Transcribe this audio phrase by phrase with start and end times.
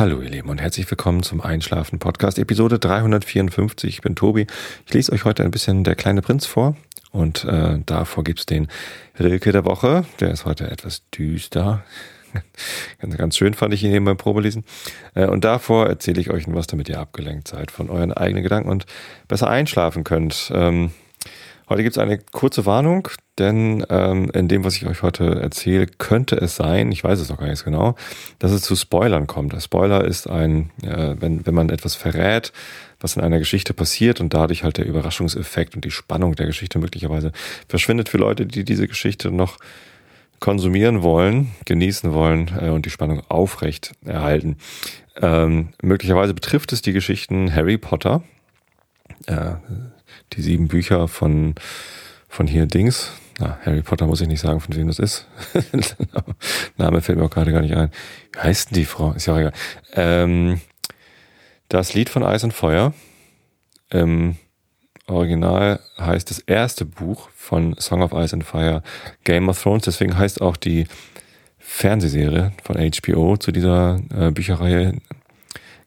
[0.00, 3.90] Hallo ihr Lieben und herzlich willkommen zum Einschlafen Podcast Episode 354.
[3.90, 4.46] Ich bin Tobi.
[4.86, 6.74] Ich lese euch heute ein bisschen Der kleine Prinz vor
[7.12, 8.68] und äh, davor gibt's den
[9.18, 10.06] Rilke der Woche.
[10.18, 11.84] Der ist heute etwas düster.
[12.98, 14.64] ganz, ganz schön fand ich ihn eben beim Probelesen.
[15.12, 18.70] Äh, und davor erzähle ich euch was, damit ihr abgelenkt seid von euren eigenen Gedanken
[18.70, 18.86] und
[19.28, 20.50] besser einschlafen könnt.
[20.54, 20.92] Ähm,
[21.70, 23.06] Heute gibt es eine kurze Warnung,
[23.38, 27.28] denn ähm, in dem, was ich euch heute erzähle, könnte es sein, ich weiß es
[27.28, 27.94] noch gar nicht genau,
[28.40, 29.52] dass es zu Spoilern kommt.
[29.52, 32.52] Der Spoiler ist ein, äh, wenn, wenn man etwas verrät,
[32.98, 36.80] was in einer Geschichte passiert und dadurch halt der Überraschungseffekt und die Spannung der Geschichte
[36.80, 37.30] möglicherweise
[37.68, 39.58] verschwindet für Leute, die diese Geschichte noch
[40.40, 44.56] konsumieren wollen, genießen wollen äh, und die Spannung aufrecht erhalten.
[45.22, 48.24] Ähm, möglicherweise betrifft es die Geschichten Harry Potter.
[49.26, 49.54] Äh,
[50.32, 51.54] die sieben Bücher von,
[52.28, 53.12] von hier Dings.
[53.38, 55.26] Na, Harry Potter muss ich nicht sagen, von wem das ist.
[56.76, 57.90] Name fällt mir auch gerade gar nicht ein.
[58.32, 59.12] Wie heißt denn die Frau?
[59.12, 59.52] Ist ja auch egal.
[59.94, 60.60] Ähm,
[61.68, 62.92] das Lied von Eis und Feuer.
[63.90, 64.36] Im
[65.06, 68.82] Original heißt das erste Buch von Song of Ice and Fire
[69.24, 69.84] Game of Thrones.
[69.84, 70.86] Deswegen heißt auch die
[71.58, 74.94] Fernsehserie von HBO zu dieser äh, Bücherreihe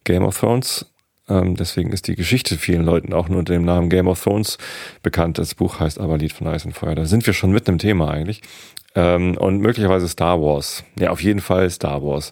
[0.04, 0.86] Game of Thrones.
[1.30, 4.58] Ähm, deswegen ist die Geschichte vielen Leuten auch nur unter dem Namen Game of Thrones
[5.02, 5.38] bekannt.
[5.38, 6.96] Das Buch heißt aber Lied von Eis und Feuer.
[6.96, 8.42] Da sind wir schon mitten im Thema eigentlich.
[8.96, 10.84] Ähm, und möglicherweise Star Wars.
[11.00, 12.32] Ja, auf jeden Fall Star Wars.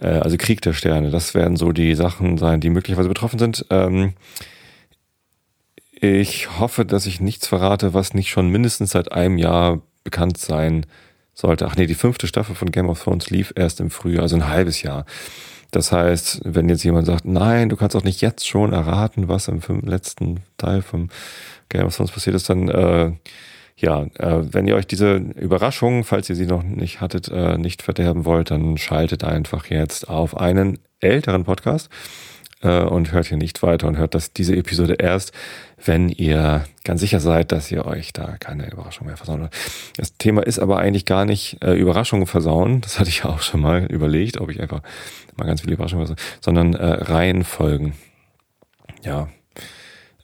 [0.00, 1.10] Äh, also Krieg der Sterne.
[1.10, 3.66] Das werden so die Sachen sein, die möglicherweise betroffen sind.
[3.70, 4.14] Ähm,
[6.00, 10.86] ich hoffe, dass ich nichts verrate, was nicht schon mindestens seit einem Jahr bekannt sein
[11.32, 11.66] sollte.
[11.66, 14.48] Ach nee, die fünfte Staffel von Game of Thrones lief erst im Frühjahr, also ein
[14.48, 15.06] halbes Jahr.
[15.76, 19.46] Das heißt, wenn jetzt jemand sagt, nein, du kannst auch nicht jetzt schon erraten, was
[19.46, 21.10] im letzten Teil vom
[21.68, 23.12] Game of Thrones passiert ist, dann äh,
[23.76, 27.82] ja, äh, wenn ihr euch diese Überraschung, falls ihr sie noch nicht hattet, äh, nicht
[27.82, 31.90] verderben wollt, dann schaltet einfach jetzt auf einen älteren Podcast
[32.66, 35.32] äh, und hört hier nicht weiter und hört das, diese Episode erst,
[35.84, 39.54] wenn ihr ganz sicher seid, dass ihr euch da keine Überraschung mehr versauen wollt.
[39.96, 43.40] Das Thema ist aber eigentlich gar nicht äh, Überraschungen versauen, das hatte ich ja auch
[43.40, 44.82] schon mal überlegt, ob ich einfach
[45.36, 47.92] mal ganz viele Überraschungen versaue, sondern äh, Reihenfolgen.
[49.04, 49.28] Ja.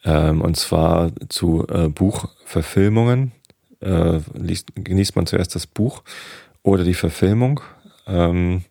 [0.04, 3.32] Ähm, und zwar zu äh, Buchverfilmungen.
[3.80, 6.02] Äh, liest, genießt man zuerst das Buch
[6.62, 7.60] oder die Verfilmung.
[8.06, 8.62] Ähm,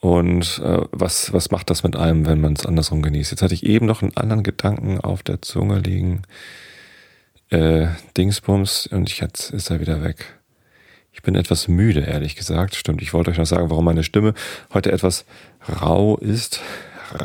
[0.00, 3.30] und äh, was, was macht das mit einem, wenn man es andersrum genießt?
[3.30, 6.22] Jetzt hatte ich eben noch einen anderen Gedanken auf der Zunge liegen.
[7.48, 10.36] Äh, Dingsbums und ich, jetzt ist er wieder weg.
[11.12, 12.74] Ich bin etwas müde, ehrlich gesagt.
[12.74, 14.34] Stimmt, ich wollte euch noch sagen, warum meine Stimme
[14.74, 15.24] heute etwas
[15.80, 16.60] rau ist.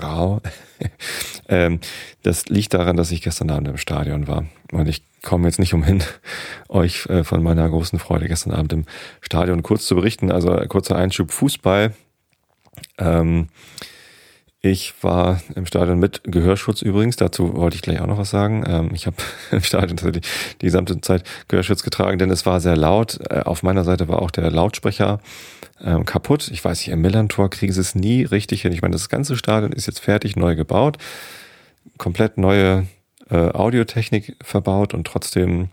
[0.02, 0.42] Rau.
[1.50, 1.80] ähm,
[2.24, 4.46] das liegt daran, dass ich gestern Abend im Stadion war.
[4.72, 6.04] Und ich komme jetzt nicht umhin,
[6.70, 8.86] euch äh, von meiner großen Freude gestern Abend im
[9.20, 10.32] Stadion kurz zu berichten.
[10.32, 11.94] Also kurzer Einschub Fußball
[12.98, 13.48] ähm,
[14.64, 18.64] ich war im Stadion mit Gehörschutz übrigens, dazu wollte ich gleich auch noch was sagen.
[18.68, 19.16] Ähm, ich habe
[19.52, 20.32] im Stadion tatsächlich
[20.62, 23.20] die gesamte Zeit Gehörschutz getragen, denn es war sehr laut.
[23.30, 25.20] Äh, auf meiner Seite war auch der Lautsprecher
[25.84, 26.50] ähm, kaputt.
[26.50, 28.72] Ich weiß nicht, im Millantor kriegen sie es nie richtig hin.
[28.72, 31.00] Ich meine, das ganze Stadion ist jetzt fertig, neu gebaut,
[31.98, 32.86] komplett neue
[33.32, 35.70] äh, Audiotechnik verbaut und trotzdem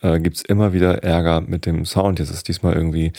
[0.00, 2.18] äh, gibt's immer wieder Ärger mit dem Sound.
[2.18, 3.12] Jetzt ist diesmal irgendwie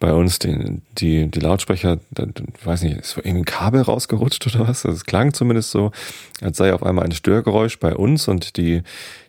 [0.00, 4.66] bei uns die, die, die Lautsprecher, ich weiß nicht, ist irgendwie ein Kabel rausgerutscht oder
[4.66, 4.84] was?
[4.86, 5.92] Es klang zumindest so,
[6.40, 8.82] als sei auf einmal ein Störgeräusch bei uns und die,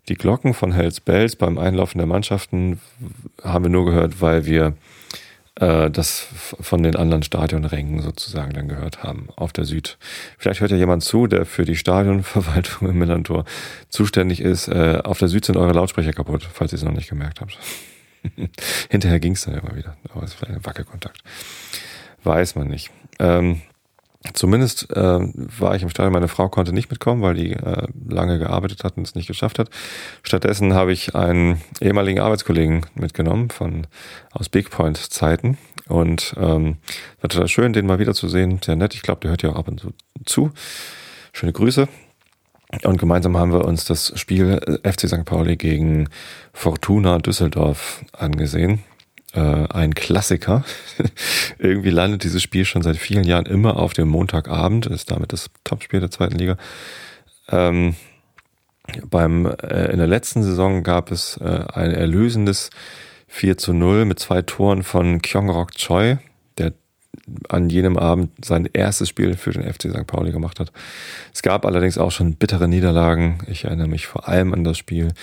[0.08, 2.80] die Glocken von Hells Bells beim Einlaufen der Mannschaften
[3.44, 4.74] haben wir nur gehört, weil wir
[5.56, 6.26] äh, das
[6.62, 9.98] von den anderen Stadionrängen sozusagen dann gehört haben auf der Süd.
[10.38, 13.44] Vielleicht hört ja jemand zu, der für die Stadionverwaltung im Millantor
[13.90, 14.70] zuständig ist.
[14.70, 17.58] Äh, auf der Süd sind eure Lautsprecher kaputt, falls ihr es noch nicht gemerkt habt.
[18.90, 19.98] Hinterher ging es dann immer wieder.
[20.14, 21.20] Aber es ist vielleicht ein Wackelkontakt.
[22.24, 22.92] Weiß man nicht.
[23.20, 23.62] Ähm,
[24.34, 25.20] zumindest äh,
[25.60, 26.14] war ich im Stadion.
[26.14, 29.60] Meine Frau konnte nicht mitkommen, weil die äh, lange gearbeitet hat und es nicht geschafft
[29.60, 29.70] hat.
[30.24, 33.88] Stattdessen habe ich einen ehemaligen Arbeitskollegen mitgenommen von
[34.32, 35.58] aus Big Point Zeiten.
[35.88, 36.78] Und ähm,
[37.20, 38.62] war total schön, den mal wiederzusehen.
[38.64, 38.94] Sehr nett.
[38.94, 39.94] Ich glaube, der hört ja auch ab und zu
[40.26, 40.52] zu.
[41.34, 41.88] Schöne Grüße.
[42.84, 45.26] Und gemeinsam haben wir uns das Spiel äh, FC St.
[45.26, 46.08] Pauli gegen
[46.54, 48.84] Fortuna Düsseldorf angesehen.
[49.34, 50.64] Äh, ein Klassiker.
[51.58, 55.50] Irgendwie landet dieses Spiel schon seit vielen Jahren immer auf dem Montagabend, ist damit das
[55.64, 56.58] Topspiel der zweiten Liga.
[57.50, 57.96] Ähm,
[59.10, 62.70] beim, äh, in der letzten Saison gab es äh, ein erlösendes
[63.28, 66.18] 4 zu 0 mit zwei Toren von Kyongrok Choi,
[67.50, 70.08] an jenem Abend sein erstes Spiel für den FC St.
[70.08, 70.72] Pauli gemacht hat.
[71.34, 73.40] Es gab allerdings auch schon bittere Niederlagen.
[73.48, 75.14] Ich erinnere mich vor allem an das Spiel,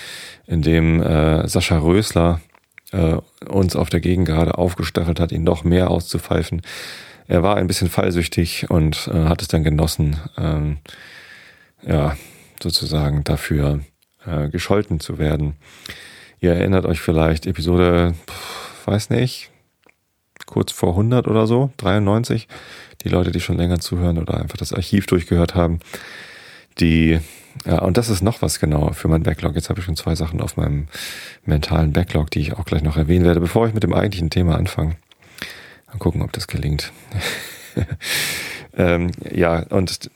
[0.47, 2.41] in dem äh, Sascha Rösler
[2.93, 6.63] äh, uns auf der Gegengarde aufgestachelt hat, ihn noch mehr auszupfeifen.
[7.27, 10.79] er war ein bisschen fallsüchtig und äh, hat es dann genossen, ähm,
[11.87, 12.17] ja,
[12.63, 13.81] sozusagen dafür
[14.27, 15.57] äh, gescholten zu werden.
[16.41, 19.51] Ihr erinnert euch vielleicht Episode, pff, weiß nicht,
[20.49, 22.49] kurz vor 100 oder so, 93.
[23.05, 25.79] Die Leute, die schon länger zuhören oder einfach das Archiv durchgehört haben,
[26.81, 27.21] die
[27.67, 29.55] ja, und das ist noch was genau für mein Backlog.
[29.55, 30.89] Jetzt habe ich schon zwei Sachen auf meinem
[31.45, 34.57] mentalen Backlog, die ich auch gleich noch erwähnen werde, bevor ich mit dem eigentlichen Thema
[34.57, 34.97] anfange.
[35.89, 36.93] Mal gucken, ob das gelingt.
[38.77, 40.11] ähm, ja, und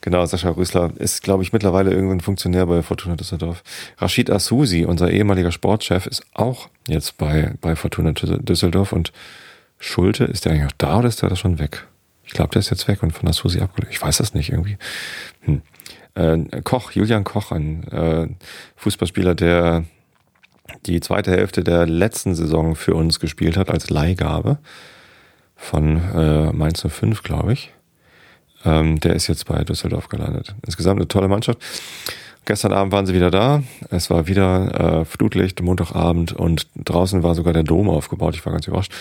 [0.00, 3.62] genau, Sascha Rüßler ist, glaube ich, mittlerweile irgendein Funktionär bei Fortuna Düsseldorf.
[3.98, 9.12] Rashid Asusi, unser ehemaliger Sportchef, ist auch jetzt bei, bei Fortuna Düsseldorf und
[9.78, 11.86] Schulte, ist der eigentlich noch da oder ist der da schon weg?
[12.24, 13.92] Ich glaube, der ist jetzt weg und von Asusi abgelöst.
[13.92, 14.76] Ich weiß das nicht irgendwie.
[15.42, 15.62] Hm.
[16.14, 18.28] Äh, Koch, Julian Koch, ein äh,
[18.76, 19.84] Fußballspieler, der
[20.86, 24.58] die zweite Hälfte der letzten Saison für uns gespielt hat als Leihgabe
[25.56, 27.72] von äh, Mainz 05, glaube ich.
[28.64, 30.54] Ähm, der ist jetzt bei Düsseldorf gelandet.
[30.66, 31.58] Insgesamt eine tolle Mannschaft.
[32.44, 33.62] Gestern Abend waren sie wieder da.
[33.90, 38.34] Es war wieder äh, Flutlicht, Montagabend und draußen war sogar der Dom aufgebaut.
[38.34, 38.92] Ich war ganz überrascht.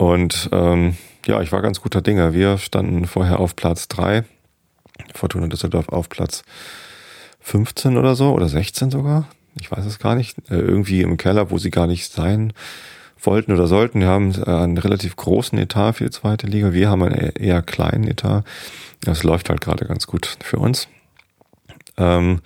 [0.00, 2.32] Und ähm, ja, ich war ganz guter Dinge.
[2.32, 4.24] Wir standen vorher auf Platz drei,
[5.14, 6.42] Fortuna Düsseldorf auf Platz
[7.40, 9.28] 15 oder so oder 16 sogar.
[9.60, 10.38] Ich weiß es gar nicht.
[10.50, 12.54] Äh, irgendwie im Keller, wo sie gar nicht sein
[13.20, 14.00] wollten oder sollten.
[14.00, 16.72] Wir haben äh, einen relativ großen Etat für die zweite Liga.
[16.72, 18.44] Wir haben einen eher kleinen Etat.
[19.02, 20.88] Das läuft halt gerade ganz gut für uns.
[21.98, 22.40] Ähm,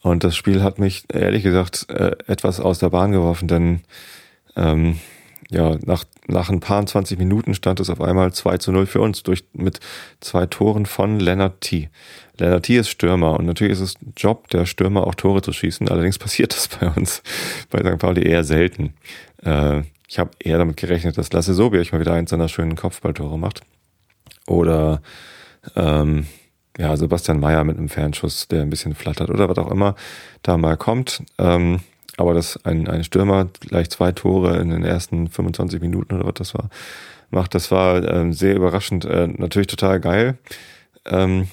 [0.00, 3.80] und das Spiel hat mich ehrlich gesagt äh, etwas aus der Bahn geworfen, denn
[4.56, 4.98] ähm,
[5.50, 9.00] ja, nach, nach ein paar 20 Minuten stand es auf einmal 2 zu 0 für
[9.00, 9.80] uns durch, mit
[10.20, 11.90] zwei Toren von Leonard T.
[12.38, 15.88] Leonard T ist Stürmer und natürlich ist es Job der Stürmer auch Tore zu schießen.
[15.88, 17.22] Allerdings passiert das bei uns
[17.68, 17.98] bei St.
[17.98, 18.94] Pauli eher selten.
[19.44, 23.38] Äh, ich habe eher damit gerechnet, dass Lasse Sobiech mal wieder eins seiner schönen Kopfballtore
[23.38, 23.62] macht.
[24.46, 25.02] Oder
[25.76, 26.26] ähm,
[26.78, 29.96] ja, Sebastian Mayer mit einem Fernschuss, der ein bisschen flattert oder was auch immer
[30.42, 31.22] da mal kommt.
[31.38, 31.80] Ähm,
[32.20, 36.34] aber dass ein, ein Stürmer gleich zwei Tore in den ersten 25 Minuten oder was
[36.34, 36.68] das war,
[37.30, 39.04] macht, das war ähm, sehr überraschend.
[39.04, 40.38] Äh, natürlich total geil.
[41.06, 41.48] Ähm,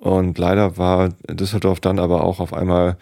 [0.00, 2.96] und leider war Düsseldorf dann aber auch auf einmal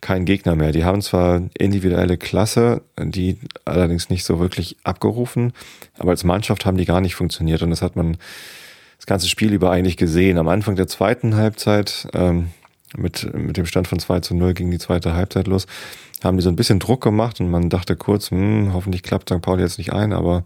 [0.00, 0.70] kein Gegner mehr.
[0.70, 5.54] Die haben zwar individuelle Klasse, die allerdings nicht so wirklich abgerufen,
[5.98, 8.18] aber als Mannschaft haben die gar nicht funktioniert und das hat man
[8.98, 10.36] das ganze Spiel über eigentlich gesehen.
[10.36, 12.50] Am Anfang der zweiten Halbzeit ähm,
[12.96, 15.66] mit, mit dem Stand von 2 zu 0 ging die zweite Halbzeit los,
[16.22, 19.42] haben die so ein bisschen Druck gemacht und man dachte kurz, hm, hoffentlich klappt St.
[19.42, 20.44] Pauli jetzt nicht ein, aber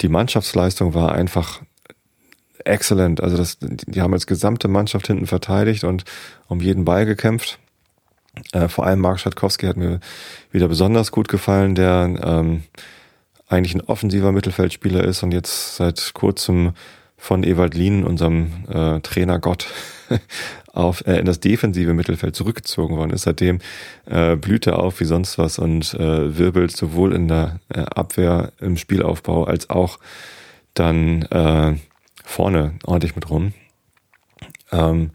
[0.00, 1.62] die Mannschaftsleistung war einfach
[2.64, 3.20] excellent.
[3.20, 6.04] Also das, die haben als gesamte Mannschaft hinten verteidigt und
[6.48, 7.58] um jeden Ball gekämpft.
[8.52, 10.00] Äh, vor allem Mark Schatkowski hat mir
[10.50, 12.62] wieder besonders gut gefallen, der ähm,
[13.48, 16.72] eigentlich ein offensiver Mittelfeldspieler ist und jetzt seit kurzem
[17.18, 19.66] von Ewald Lien, unserem äh, Trainergott,
[20.72, 23.22] auf, äh, in das defensive Mittelfeld zurückgezogen worden ist.
[23.22, 23.60] Seitdem
[24.06, 28.52] äh, blüht er auf wie sonst was und äh, wirbelt sowohl in der äh, Abwehr
[28.60, 29.98] im Spielaufbau als auch
[30.74, 31.74] dann äh,
[32.24, 33.52] vorne ordentlich mit rum.
[34.70, 35.10] Ähm,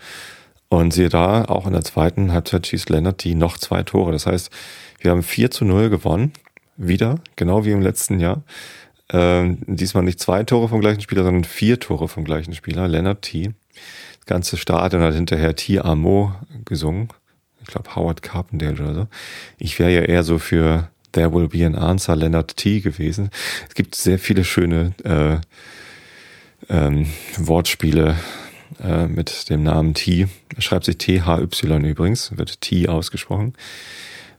[0.69, 4.12] und siehe da, auch in der zweiten Halbzeit schießt Lennart die noch zwei Tore.
[4.12, 4.51] Das heißt,
[5.00, 6.33] wir haben 4 zu 0 gewonnen.
[6.75, 8.44] Wieder, genau wie im letzten Jahr.
[9.09, 13.21] Ähm, diesmal nicht zwei Tore vom gleichen Spieler, sondern vier Tore vom gleichen Spieler, Lennart
[13.21, 13.54] T
[14.27, 15.79] ganze Stadion hat hinterher T.
[15.79, 17.09] Amo gesungen.
[17.61, 19.07] Ich glaube Howard Carpendale oder so.
[19.57, 22.81] Ich wäre ja eher so für There Will Be an Answer Leonard T.
[22.81, 23.29] gewesen.
[23.67, 25.37] Es gibt sehr viele schöne äh,
[26.69, 27.07] ähm,
[27.37, 28.15] Wortspiele
[28.83, 30.27] äh, mit dem Namen T.
[30.59, 33.53] Schreibt sich T-H-Y übrigens, wird T ausgesprochen.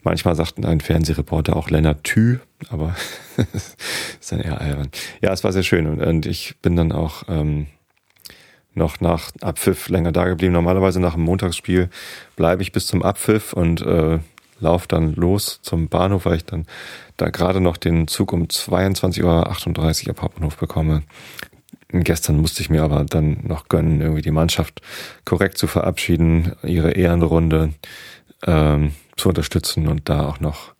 [0.02, 2.38] Manchmal sagt ein Fernsehreporter auch Lennart Thü,
[2.71, 2.95] aber
[4.21, 4.90] ist dann eher albern.
[5.21, 7.66] Ja, es war sehr schön und, und ich bin dann auch ähm,
[8.79, 10.55] noch nach Abpfiff länger da geblieben.
[10.55, 11.91] Normalerweise nach dem Montagsspiel
[12.37, 14.21] bleibe ich bis zum Abpfiff und äh,
[14.61, 16.67] laufe dann los zum Bahnhof, weil ich dann
[17.17, 21.03] da gerade noch den Zug um 22.38 Uhr ab Hauptbahnhof bekomme.
[21.91, 24.83] Gestern musste ich mir aber dann noch gönnen, irgendwie die Mannschaft
[25.25, 27.73] korrekt zu verabschieden, ihre Ehrenrunde
[28.47, 30.75] ähm, zu unterstützen und da auch noch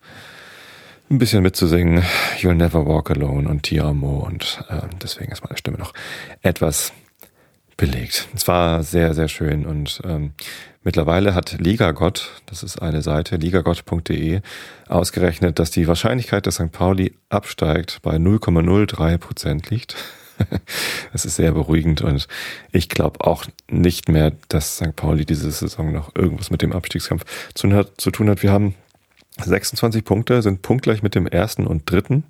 [1.09, 2.03] ein bisschen mitzusingen.
[2.37, 5.93] You'll Never Walk Alone und Tiamo und äh, deswegen ist meine Stimme noch
[6.43, 6.93] etwas
[7.79, 8.27] belegt.
[8.35, 10.33] Es war sehr, sehr schön und ähm,
[10.83, 14.41] mittlerweile hat Ligagott, das ist eine Seite, ligagott.de,
[14.87, 16.71] ausgerechnet, dass die Wahrscheinlichkeit, dass St.
[16.71, 19.95] Pauli absteigt, bei 0,03 Prozent liegt.
[21.13, 22.27] das ist sehr beruhigend und
[22.71, 24.95] ich glaube auch nicht mehr, dass St.
[24.95, 28.43] Pauli diese Saison noch irgendwas mit dem Abstiegskampf zu, zu tun hat.
[28.43, 28.75] Wir haben
[29.43, 32.23] 26 Punkte sind punktgleich mit dem ersten und dritten.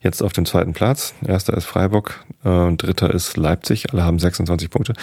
[0.00, 1.14] Jetzt auf dem zweiten Platz.
[1.26, 3.92] Erster ist Freiburg, äh, dritter ist Leipzig.
[3.92, 4.94] Alle haben 26 Punkte.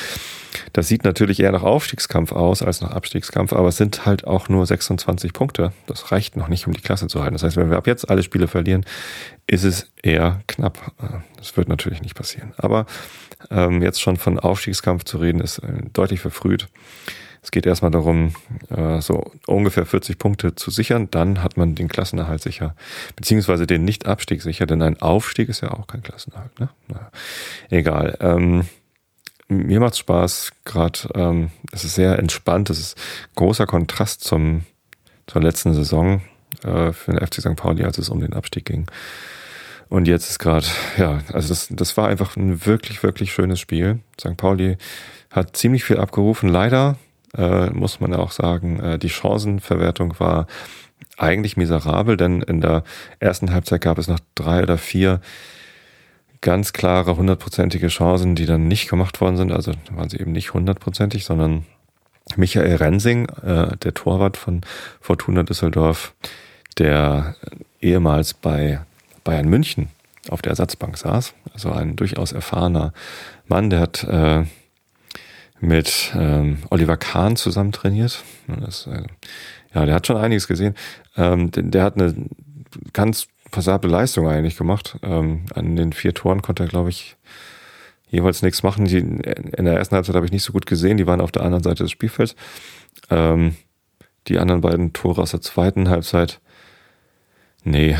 [0.74, 4.50] Das sieht natürlich eher nach Aufstiegskampf aus als nach Abstiegskampf, aber es sind halt auch
[4.50, 5.72] nur 26 Punkte.
[5.86, 7.34] Das reicht noch nicht, um die Klasse zu halten.
[7.34, 8.86] Das heißt, wenn wir ab jetzt alle Spiele verlieren,
[9.48, 10.94] ist es eher knapp.
[11.02, 12.54] Äh, das wird natürlich nicht passieren.
[12.58, 12.86] Aber
[13.52, 16.68] ähm, jetzt schon von Aufstiegskampf zu reden, ist äh, deutlich verfrüht.
[17.48, 18.34] Es geht erstmal darum,
[18.68, 21.08] äh, so ungefähr 40 Punkte zu sichern.
[21.12, 22.75] Dann hat man den Klassenerhalt sicher,
[23.16, 26.60] beziehungsweise den Nicht-Abstieg sicher, denn ein Aufstieg ist ja auch kein Klassenerhalt.
[26.60, 26.68] Ne?
[26.89, 27.10] Na,
[27.70, 28.18] egal.
[28.20, 28.66] Ähm,
[29.48, 32.98] mir macht's Spaß, gerade ähm, es ist sehr entspannt, es ist
[33.36, 34.66] großer Kontrast zum,
[35.25, 36.20] zur letzten Saison
[36.66, 37.56] äh, für den FC St.
[37.56, 38.88] Pauli, als es um den Abstieg ging.
[39.88, 44.00] Und jetzt ist gerade, ja, also das, das war einfach ein wirklich, wirklich schönes Spiel.
[44.20, 44.36] St.
[44.36, 44.75] Pauli
[45.32, 46.50] hat ziemlich viel abgerufen.
[46.50, 46.98] Leider
[47.38, 50.48] äh, muss man auch sagen, äh, die Chancenverwertung war
[51.17, 52.84] eigentlich miserabel, denn in der
[53.20, 55.22] ersten Halbzeit gab es noch drei oder vier
[56.41, 59.51] ganz klare hundertprozentige Chancen, die dann nicht gemacht worden sind.
[59.51, 61.65] Also waren sie eben nicht hundertprozentig, sondern
[62.36, 64.62] Michael Rensing, äh, der Torwart von
[65.01, 66.13] Fortuna Düsseldorf,
[66.77, 67.36] der
[67.82, 68.82] ehemals bei
[69.24, 69.89] Bayern München
[70.29, 72.94] auf der Ersatzbank saß, also ein durchaus erfahrener
[73.48, 74.44] Mann, der hat äh,
[75.60, 78.24] mit ähm, Oliver Kahn zusammen trainiert.
[78.48, 79.04] Das, äh,
[79.74, 80.76] ja, der hat schon einiges gesehen.
[81.16, 82.14] Ähm, der, der, hat eine
[82.94, 84.98] ganz passable Leistung eigentlich gemacht.
[85.02, 87.18] Ähm, an den vier Toren konnte er, glaube ich,
[88.10, 88.86] jeweils nichts machen.
[88.86, 90.98] Die, in der ersten Halbzeit habe ich nicht so gut gesehen.
[90.98, 92.36] Die waren auf der anderen Seite des Spielfelds.
[93.10, 93.56] Ähm,
[94.28, 96.42] die anderen beiden Tore aus der zweiten Halbzeit,
[97.64, 97.96] nee,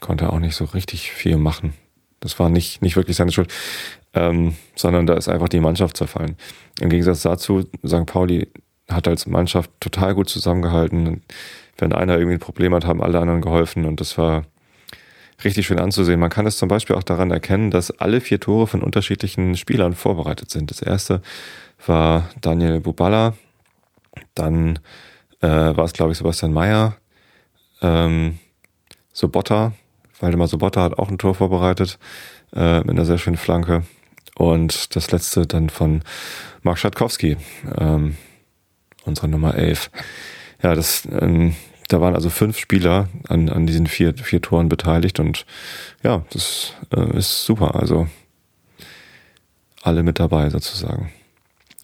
[0.00, 1.74] konnte er auch nicht so richtig viel machen.
[2.20, 3.52] Das war nicht, nicht wirklich seine Schuld
[4.14, 6.36] ähm, sondern da ist einfach die Mannschaft zerfallen.
[6.80, 8.06] Im Gegensatz dazu, St.
[8.06, 8.48] Pauli
[8.88, 11.22] hat als Mannschaft total gut zusammengehalten.
[11.78, 14.44] Wenn einer irgendwie ein Problem hat, haben alle anderen geholfen und das war
[15.44, 16.20] richtig schön anzusehen.
[16.20, 19.94] Man kann es zum Beispiel auch daran erkennen, dass alle vier Tore von unterschiedlichen Spielern
[19.94, 20.70] vorbereitet sind.
[20.70, 21.22] Das erste
[21.86, 23.34] war Daniel Bubala,
[24.34, 24.78] dann
[25.40, 26.96] äh, war es, glaube ich, Sebastian Mayer,
[27.80, 28.38] ähm,
[29.12, 29.72] Sobotta,
[30.20, 31.98] Waldemar Sobotta hat auch ein Tor vorbereitet
[32.54, 33.82] äh, mit einer sehr schönen Flanke.
[34.36, 36.02] Und das letzte dann von
[36.62, 37.36] Mark Schatkowski,
[37.78, 38.16] ähm,
[39.04, 39.90] unsere Nummer 11.
[40.62, 41.54] Ja, das, ähm,
[41.88, 45.44] da waren also fünf Spieler an, an diesen vier, vier Toren beteiligt und
[46.02, 47.74] ja, das äh, ist super.
[47.74, 48.08] Also
[49.82, 51.12] alle mit dabei sozusagen.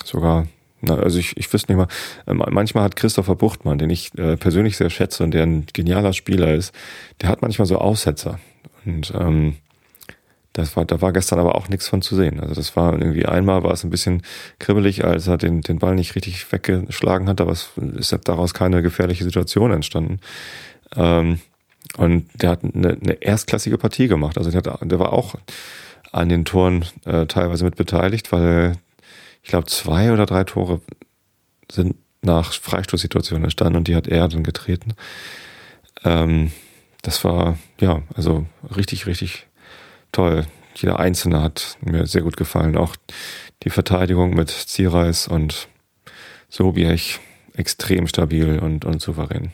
[0.04, 0.46] Sogar,
[0.80, 1.88] na, also ich, ich wüsste nicht mal,
[2.26, 6.12] äh, manchmal hat Christopher Buchtmann, den ich äh, persönlich sehr schätze und der ein genialer
[6.12, 6.72] Spieler ist,
[7.20, 8.38] der hat manchmal so Aussetzer.
[8.86, 9.56] Und ähm,
[10.52, 12.40] das war, da war gestern aber auch nichts von zu sehen.
[12.40, 14.22] Also das war irgendwie einmal war es ein bisschen
[14.58, 18.82] kribbelig, als er den, den Ball nicht richtig weggeschlagen hat, aber es ist daraus keine
[18.82, 20.20] gefährliche Situation entstanden.
[20.96, 21.40] Ähm,
[21.96, 24.36] und der hat eine, eine erstklassige Partie gemacht.
[24.36, 25.36] Also der, hat, der war auch
[26.12, 28.72] an den Toren äh, teilweise mit beteiligt, weil
[29.42, 30.80] ich glaube zwei oder drei Tore
[31.70, 34.94] sind nach Freistoßsituationen entstanden und die hat er dann getreten.
[36.04, 36.52] Ähm,
[37.02, 39.47] das war ja also richtig richtig
[40.18, 40.46] toll.
[40.74, 42.76] Jeder Einzelne hat mir sehr gut gefallen.
[42.76, 42.96] Auch
[43.62, 45.68] die Verteidigung mit Zierreis und
[46.48, 47.20] Sobiech
[47.54, 49.52] extrem stabil und, und souverän.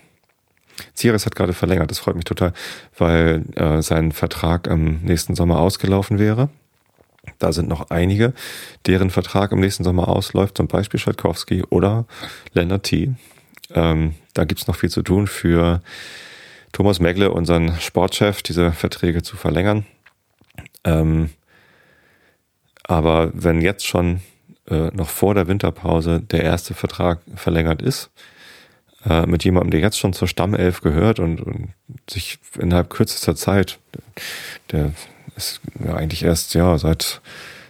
[0.95, 2.55] Zierreis hat gerade verlängert, das freut mich total,
[2.97, 6.49] weil äh, sein Vertrag im nächsten Sommer ausgelaufen wäre.
[7.39, 8.33] Da sind noch einige,
[8.87, 12.07] deren Vertrag im nächsten Sommer ausläuft, zum Beispiel Schalkowski oder
[12.55, 13.13] Lennart T.
[13.75, 15.83] Ähm, da gibt's noch viel zu tun für
[16.73, 19.85] Thomas Megle, unseren Sportchef, diese Verträge zu verlängern.
[20.85, 21.31] Ähm,
[22.83, 24.21] aber wenn jetzt schon
[24.69, 28.11] äh, noch vor der Winterpause der erste Vertrag verlängert ist,
[29.09, 31.73] äh, mit jemandem, der jetzt schon zur Stammelf gehört und, und
[32.09, 33.79] sich innerhalb kürzester Zeit,
[34.71, 34.93] der
[35.37, 37.21] ist ja eigentlich erst ja seit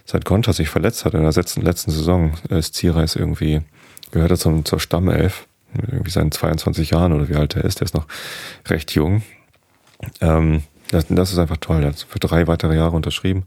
[0.05, 3.61] seit Konter sich verletzt hat in der letzten, letzten Saison, ist Zierreis irgendwie,
[4.11, 5.47] gehört er zum, zur Stammelf,
[5.91, 8.07] irgendwie seinen 22 Jahren oder wie alt er ist, der ist noch
[8.67, 9.23] recht jung.
[10.21, 11.81] Ähm, das, das ist einfach toll.
[11.81, 13.45] Er hat für drei weitere Jahre unterschrieben.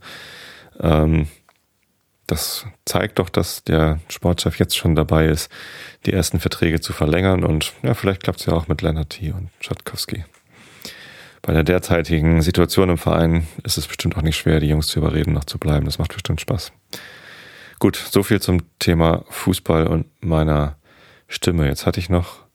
[0.81, 1.29] Ähm,
[2.27, 5.51] das zeigt doch, dass der Sportchef jetzt schon dabei ist,
[6.05, 9.33] die ersten Verträge zu verlängern und ja, vielleicht klappt es ja auch mit Lennart T.
[9.33, 10.25] und Schatkowski.
[11.41, 14.99] Bei der derzeitigen Situation im Verein ist es bestimmt auch nicht schwer, die Jungs zu
[14.99, 15.87] überreden, noch zu bleiben.
[15.87, 16.73] Das macht bestimmt Spaß.
[17.79, 20.77] Gut, so viel zum Thema Fußball und meiner
[21.29, 21.67] Stimme.
[21.67, 22.48] Jetzt hatte ich noch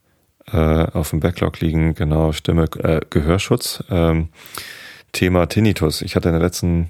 [0.53, 3.83] äh, auf dem Backlog liegen, genau, Stimme, äh, Gehörschutz.
[3.89, 4.29] Ähm,
[5.12, 6.01] Thema Tinnitus.
[6.01, 6.89] Ich hatte in der letzten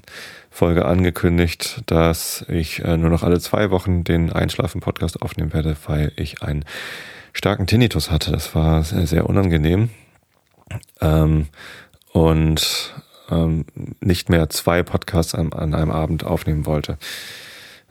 [0.50, 6.12] Folge angekündigt, dass ich äh, nur noch alle zwei Wochen den Einschlafen-Podcast aufnehmen werde, weil
[6.16, 6.64] ich einen
[7.32, 8.32] starken Tinnitus hatte.
[8.32, 9.90] Das war sehr, sehr unangenehm.
[11.00, 11.48] ähm,
[12.12, 12.94] und
[13.30, 13.66] ähm,
[14.00, 16.96] nicht mehr zwei Podcasts an, an einem Abend aufnehmen wollte.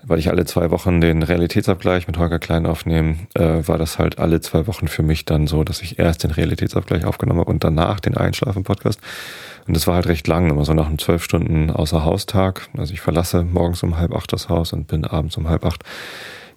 [0.06, 4.20] Weil ich alle zwei Wochen den Realitätsabgleich mit Holger Klein aufnehme, äh, war das halt
[4.20, 7.64] alle zwei Wochen für mich dann so, dass ich erst den Realitätsabgleich aufgenommen habe und
[7.64, 9.00] danach den Einschlafen-Podcast.
[9.66, 12.68] Und das war halt recht lang, immer so nach einem zwölf Stunden außer Haustag.
[12.78, 15.84] Also ich verlasse morgens um halb acht das Haus und bin abends um halb acht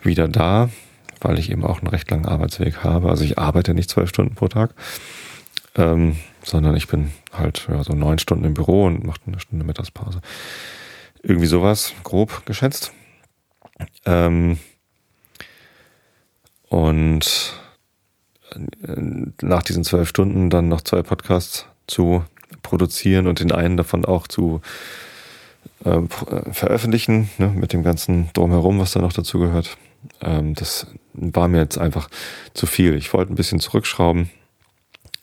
[0.03, 0.69] wieder da,
[1.21, 3.11] weil ich eben auch einen recht langen Arbeitsweg habe.
[3.11, 4.75] Also ich arbeite nicht zwölf Stunden pro Tag.
[5.77, 9.65] Ähm, sondern ich bin halt ja, so neun Stunden im Büro und mache eine Stunde
[9.65, 10.21] Mittagspause.
[11.23, 12.93] Irgendwie sowas, grob geschätzt.
[14.05, 14.59] Ähm,
[16.69, 17.55] und
[18.53, 18.59] äh,
[19.43, 22.25] nach diesen zwölf Stunden dann noch zwei Podcasts zu
[22.63, 24.61] produzieren und den einen davon auch zu
[25.85, 29.77] äh, äh veröffentlichen, ne, mit dem ganzen Drumherum, was da noch dazu gehört.
[30.21, 32.09] Ähm, das war mir jetzt einfach
[32.55, 32.95] zu viel.
[32.95, 34.31] Ich wollte ein bisschen zurückschrauben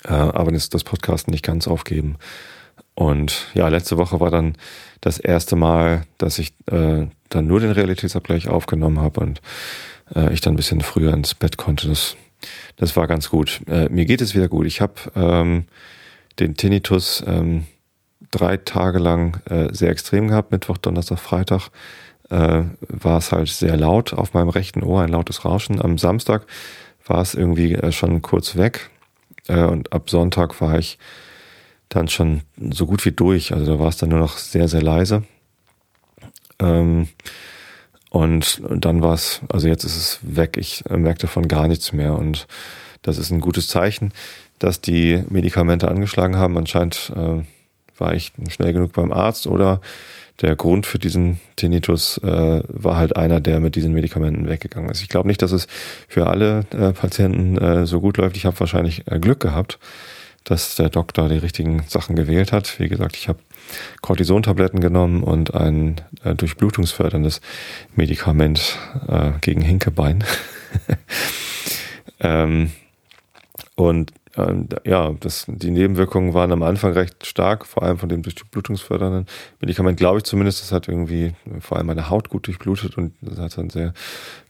[0.05, 2.17] äh, aber das, das Podcasten nicht ganz aufgeben.
[2.95, 4.55] Und ja, letzte Woche war dann
[5.01, 9.41] das erste Mal, dass ich äh, dann nur den Realitätsabgleich aufgenommen habe und
[10.15, 11.87] äh, ich dann ein bisschen früher ins Bett konnte.
[11.87, 12.15] Das,
[12.77, 13.61] das war ganz gut.
[13.67, 14.67] Äh, mir geht es wieder gut.
[14.67, 15.65] Ich habe ähm,
[16.39, 17.65] den Tinnitus ähm,
[18.31, 21.69] drei Tage lang äh, sehr extrem gehabt, Mittwoch, Donnerstag, Freitag.
[22.29, 25.81] Äh, war es halt sehr laut auf meinem rechten Ohr, ein lautes Rauschen.
[25.81, 26.45] Am Samstag
[27.05, 28.89] war es irgendwie äh, schon kurz weg.
[29.47, 30.97] Äh, und ab Sonntag war ich
[31.95, 33.53] dann schon so gut wie durch.
[33.53, 35.23] Also da war es dann nur noch sehr, sehr leise.
[36.59, 37.07] Ähm,
[38.09, 40.57] und dann war es, also jetzt ist es weg.
[40.57, 42.13] Ich äh, merke davon gar nichts mehr.
[42.13, 42.47] Und
[43.01, 44.11] das ist ein gutes Zeichen,
[44.59, 46.57] dass die Medikamente angeschlagen haben.
[46.57, 47.43] Anscheinend äh,
[47.97, 49.81] war ich schnell genug beim Arzt oder
[50.41, 55.01] der Grund für diesen Tinnitus äh, war halt einer, der mit diesen Medikamenten weggegangen ist.
[55.01, 55.67] Ich glaube nicht, dass es
[56.07, 58.35] für alle äh, Patienten äh, so gut läuft.
[58.37, 59.79] Ich habe wahrscheinlich äh, Glück gehabt,
[60.43, 62.79] dass der Doktor die richtigen Sachen gewählt hat.
[62.79, 63.39] Wie gesagt, ich habe
[64.01, 67.41] Cortisontabletten genommen und ein äh, durchblutungsförderndes
[67.95, 68.77] Medikament
[69.07, 70.23] äh, gegen Hinkebein.
[72.19, 72.71] ähm,
[73.75, 78.23] und ähm, ja, das, die Nebenwirkungen waren am Anfang recht stark, vor allem von dem
[78.23, 79.27] durchblutungsfördernden
[79.59, 80.61] Medikament, glaube ich zumindest.
[80.61, 83.93] Das hat irgendwie vor allem meine Haut gut durchblutet und das hat dann sehr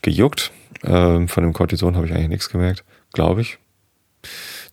[0.01, 0.51] gejuckt.
[0.84, 3.60] Ähm, von dem Cortison habe ich eigentlich nichts gemerkt, glaube ich.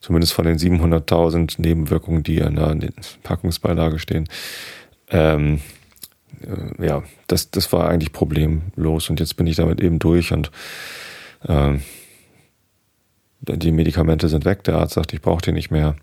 [0.01, 2.91] Zumindest von den 700.000 Nebenwirkungen, die an der
[3.23, 4.29] Packungsbeilage stehen.
[5.11, 5.61] Ähm,
[6.43, 10.51] äh, ja, das, das war eigentlich problemlos und jetzt bin ich damit eben durch und
[11.47, 11.83] ähm,
[13.43, 15.97] die Medikamente sind weg, der Arzt sagt, ich brauche die nicht mehr.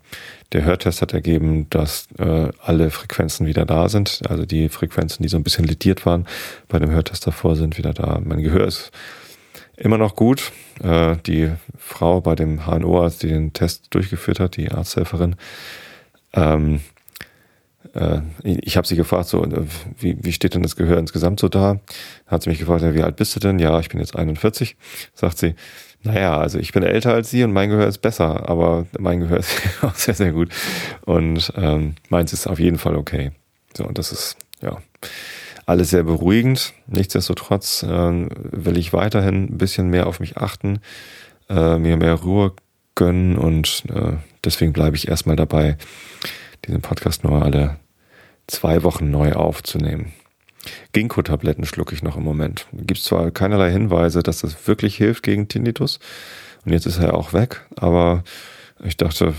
[0.52, 4.22] Der Hörtest hat ergeben, dass äh, alle Frequenzen wieder da sind.
[4.28, 6.26] Also die Frequenzen, die so ein bisschen lediert waren,
[6.68, 8.20] bei dem Hörtest davor sind wieder da.
[8.24, 8.90] Mein Gehör ist
[9.78, 10.52] immer noch gut.
[10.82, 15.36] Äh, die Frau bei dem HNO-Arzt, die den Test durchgeführt hat, die Arzthelferin,
[16.34, 16.80] ähm,
[17.94, 19.64] äh, ich habe sie gefragt, so, äh,
[19.98, 21.80] wie, wie steht denn das Gehör insgesamt so da?
[22.26, 23.58] Hat sie mich gefragt, ja, wie alt bist du denn?
[23.58, 24.76] Ja, ich bin jetzt 41.
[25.14, 25.54] Sagt sie,
[26.02, 29.38] naja, also ich bin älter als sie und mein Gehör ist besser, aber mein Gehör
[29.38, 30.50] ist auch sehr, sehr gut.
[31.02, 33.32] Und ähm, meins ist auf jeden Fall okay.
[33.76, 34.78] So, und das ist, ja,
[35.68, 36.72] alles sehr beruhigend.
[36.86, 40.80] Nichtsdestotrotz äh, will ich weiterhin ein bisschen mehr auf mich achten,
[41.50, 42.54] äh, mir mehr Ruhe
[42.94, 44.12] gönnen und äh,
[44.44, 45.76] deswegen bleibe ich erstmal dabei,
[46.64, 47.76] diesen Podcast nur alle
[48.46, 50.12] zwei Wochen neu aufzunehmen.
[50.92, 52.66] Ginkgo-Tabletten schlucke ich noch im Moment.
[52.72, 56.00] Gibt zwar keinerlei Hinweise, dass das wirklich hilft gegen Tinnitus.
[56.64, 58.24] Und jetzt ist er auch weg, aber
[58.84, 59.34] ich dachte,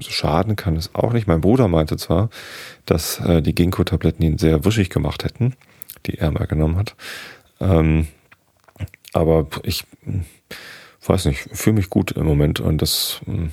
[0.00, 1.26] schaden kann es auch nicht.
[1.26, 2.30] Mein Bruder meinte zwar,
[2.86, 5.54] dass äh, die Ginkgo-Tabletten ihn sehr wuschig gemacht hätten,
[6.06, 6.94] die er mal genommen hat.
[7.60, 8.08] Ähm,
[9.12, 10.24] aber ich hm,
[11.06, 13.50] weiß nicht, fühle mich gut im Moment und das hm,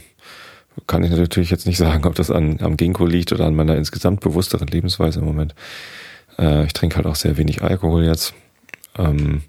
[0.86, 3.76] kann ich natürlich jetzt nicht sagen, ob das an, am Ginkgo liegt oder an meiner
[3.76, 5.56] insgesamt bewussteren Lebensweise im Moment.
[6.38, 8.34] Äh, ich trinke halt auch sehr wenig Alkohol jetzt.
[8.98, 9.42] Ähm,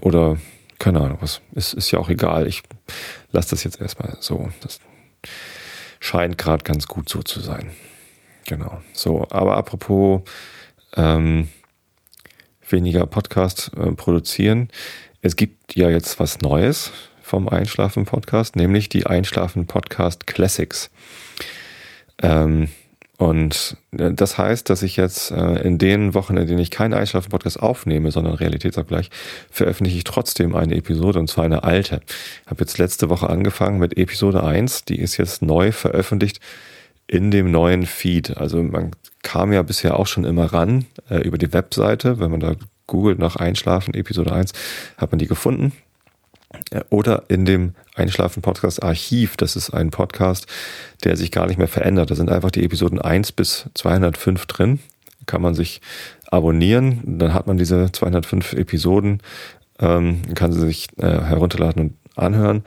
[0.00, 0.36] oder
[0.80, 1.40] keine Ahnung, was.
[1.52, 2.48] Ist, ist ja auch egal.
[2.48, 2.62] Ich
[3.30, 4.48] lasse das jetzt erstmal so.
[4.62, 4.80] Das
[6.00, 7.70] scheint gerade ganz gut so zu sein.
[8.46, 8.80] Genau.
[8.92, 10.22] So, aber apropos
[10.96, 11.48] ähm,
[12.68, 14.70] weniger Podcast äh, produzieren.
[15.22, 16.90] Es gibt ja jetzt was Neues
[17.22, 20.90] vom Einschlafen Podcast, nämlich die Einschlafen Podcast Classics.
[22.22, 22.70] Ähm,
[23.20, 26.94] und äh, das heißt, dass ich jetzt äh, in den Wochen, in denen ich keinen
[26.94, 29.10] Einschlafen-Podcast aufnehme, sondern Realitätsabgleich,
[29.50, 32.00] veröffentliche ich trotzdem eine Episode, und zwar eine alte.
[32.06, 36.40] Ich habe jetzt letzte Woche angefangen mit Episode 1, die ist jetzt neu veröffentlicht
[37.08, 38.38] in dem neuen Feed.
[38.38, 42.40] Also man kam ja bisher auch schon immer ran äh, über die Webseite, wenn man
[42.40, 42.54] da
[42.86, 44.52] googelt nach Einschlafen, Episode 1,
[44.96, 45.72] hat man die gefunden.
[46.90, 49.36] Oder in dem Einschlafen-Podcast Archiv.
[49.36, 50.46] Das ist ein Podcast,
[51.04, 52.10] der sich gar nicht mehr verändert.
[52.10, 54.80] Da sind einfach die Episoden 1 bis 205 drin.
[55.26, 55.80] Kann man sich
[56.30, 57.18] abonnieren.
[57.18, 59.20] Dann hat man diese 205 Episoden,
[59.78, 62.64] ähm, kann sie sich äh, herunterladen und anhören.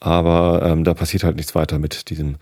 [0.00, 2.36] Aber ähm, da passiert halt nichts weiter mit diesem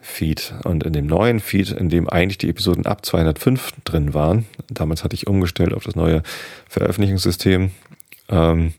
[0.00, 0.54] Feed.
[0.64, 5.04] Und in dem neuen Feed, in dem eigentlich die Episoden ab 205 drin waren, damals
[5.04, 6.22] hatte ich umgestellt auf das neue
[6.68, 7.70] Veröffentlichungssystem,
[8.28, 8.74] ähm,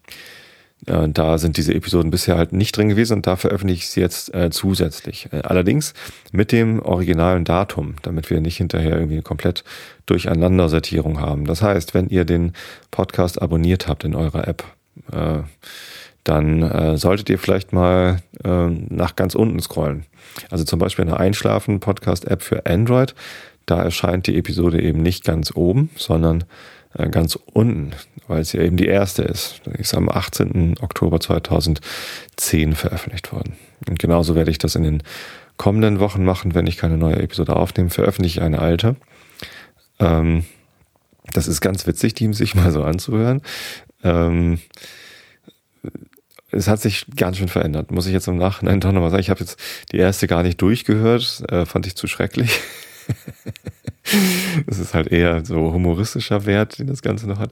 [0.87, 4.01] äh, da sind diese Episoden bisher halt nicht drin gewesen und da veröffentliche ich sie
[4.01, 5.29] jetzt äh, zusätzlich.
[5.31, 5.93] Äh, allerdings
[6.31, 9.63] mit dem originalen Datum, damit wir nicht hinterher irgendwie eine komplett
[10.05, 11.45] Durcheinandersortierung haben.
[11.45, 12.53] Das heißt, wenn ihr den
[12.89, 14.63] Podcast abonniert habt in eurer App,
[15.11, 15.39] äh,
[16.23, 20.05] dann äh, solltet ihr vielleicht mal äh, nach ganz unten scrollen.
[20.49, 23.15] Also zum Beispiel eine Einschlafen-Podcast-App für Android.
[23.65, 26.43] Da erscheint die Episode eben nicht ganz oben, sondern
[27.11, 27.91] ganz unten,
[28.27, 29.61] weil es ja eben die erste ist.
[29.65, 30.75] Die ist am 18.
[30.81, 33.55] Oktober 2010 veröffentlicht worden.
[33.87, 35.03] Und genauso werde ich das in den
[35.57, 38.95] kommenden Wochen machen, wenn ich keine neue Episode aufnehme, veröffentliche ich eine alte.
[39.99, 40.43] Ähm,
[41.33, 43.41] das ist ganz witzig, die sich mal so anzuhören.
[44.03, 44.59] Ähm,
[46.51, 49.21] es hat sich ganz schön verändert, muss ich jetzt im Nachhinein doch nochmal sagen.
[49.21, 49.57] Ich habe jetzt
[49.91, 52.59] die erste gar nicht durchgehört, äh, fand ich zu schrecklich.
[54.67, 57.51] Es ist halt eher so humoristischer Wert, den das Ganze noch hat.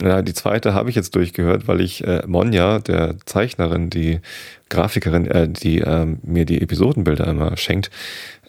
[0.00, 4.20] Ja, die zweite habe ich jetzt durchgehört, weil ich äh, Monja, der Zeichnerin, die
[4.68, 7.90] Grafikerin, äh, die ähm, mir die Episodenbilder immer schenkt,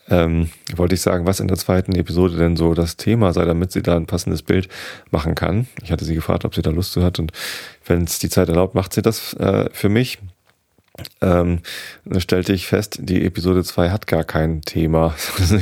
[0.10, 3.72] ähm, wollte ich sagen, was in der zweiten Episode denn so das Thema sei, damit
[3.72, 4.70] sie da ein passendes Bild
[5.12, 5.68] machen kann.
[5.84, 7.32] Ich hatte sie gefragt, ob sie da Lust zu hat und
[7.86, 10.20] wenn es die Zeit erlaubt, macht sie das äh, für mich.
[11.22, 11.60] Ähm,
[12.06, 15.16] dann stellte ich fest, die Episode 2 hat gar kein Thema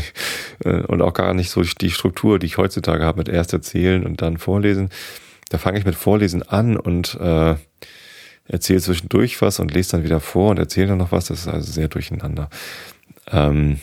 [0.63, 4.06] äh, und auch gar nicht so die Struktur, die ich heutzutage habe mit erst erzählen
[4.06, 4.89] und dann vorlesen.
[5.50, 7.56] Da fange ich mit Vorlesen an und äh,
[8.48, 11.28] erzähle zwischendurch was und lese dann wieder vor und erzähle dann noch was.
[11.28, 12.50] Das ist also sehr durcheinander.
[13.32, 13.80] Ähm,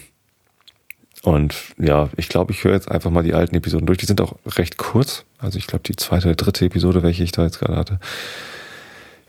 [1.23, 3.99] und ja, ich glaube, ich höre jetzt einfach mal die alten Episoden durch.
[3.99, 5.25] Die sind auch recht kurz.
[5.39, 8.01] Also ich glaube, die zweite oder dritte Episode, welche ich da jetzt gerade hatte,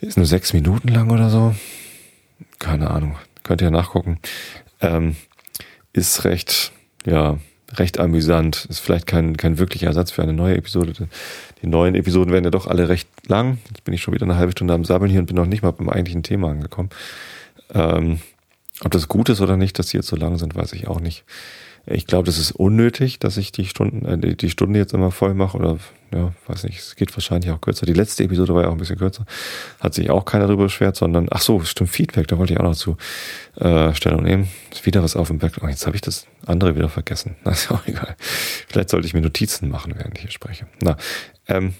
[0.01, 1.53] ist nur sechs Minuten lang oder so
[2.59, 4.19] keine Ahnung, könnt ihr nachgucken.
[4.81, 5.15] Ähm,
[5.93, 6.71] ist recht,
[7.05, 7.37] ja,
[7.73, 8.65] recht amüsant.
[8.69, 10.93] Ist vielleicht kein, kein wirklicher Ersatz für eine neue Episode.
[11.61, 13.59] Die neuen Episoden werden ja doch alle recht lang.
[13.69, 15.63] Jetzt bin ich schon wieder eine halbe Stunde am Sammeln hier und bin noch nicht
[15.63, 16.89] mal beim eigentlichen Thema angekommen.
[17.73, 18.19] Ähm,
[18.83, 20.99] ob das gut ist oder nicht, dass die jetzt so lang sind, weiß ich auch
[20.99, 21.23] nicht.
[21.85, 25.33] Ich glaube, das ist unnötig, dass ich die Stunden, äh, die Stunde jetzt immer voll
[25.33, 25.79] mache oder
[26.13, 27.85] ja, weiß nicht, es geht wahrscheinlich auch kürzer.
[27.85, 29.25] Die letzte Episode war ja auch ein bisschen kürzer.
[29.79, 32.63] Hat sich auch keiner darüber beschwert, sondern, ach so, stimmt, Feedback, da wollte ich auch
[32.63, 32.97] noch zu
[33.55, 34.47] äh, Stellung nehmen.
[34.71, 35.63] Ist wieder was auf dem Backlog.
[35.65, 37.35] Oh, jetzt habe ich das andere wieder vergessen.
[37.43, 38.15] Na, ist auch egal.
[38.67, 40.67] Vielleicht sollte ich mir Notizen machen, während ich hier spreche.
[40.81, 40.97] Na,
[41.47, 41.73] ähm,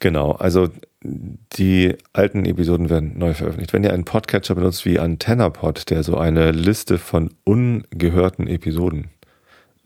[0.00, 0.68] genau, also
[1.02, 3.72] die alten Episoden werden neu veröffentlicht.
[3.72, 9.10] Wenn ihr einen Podcatcher benutzt wie AntennaPod, der so eine Liste von ungehörten Episoden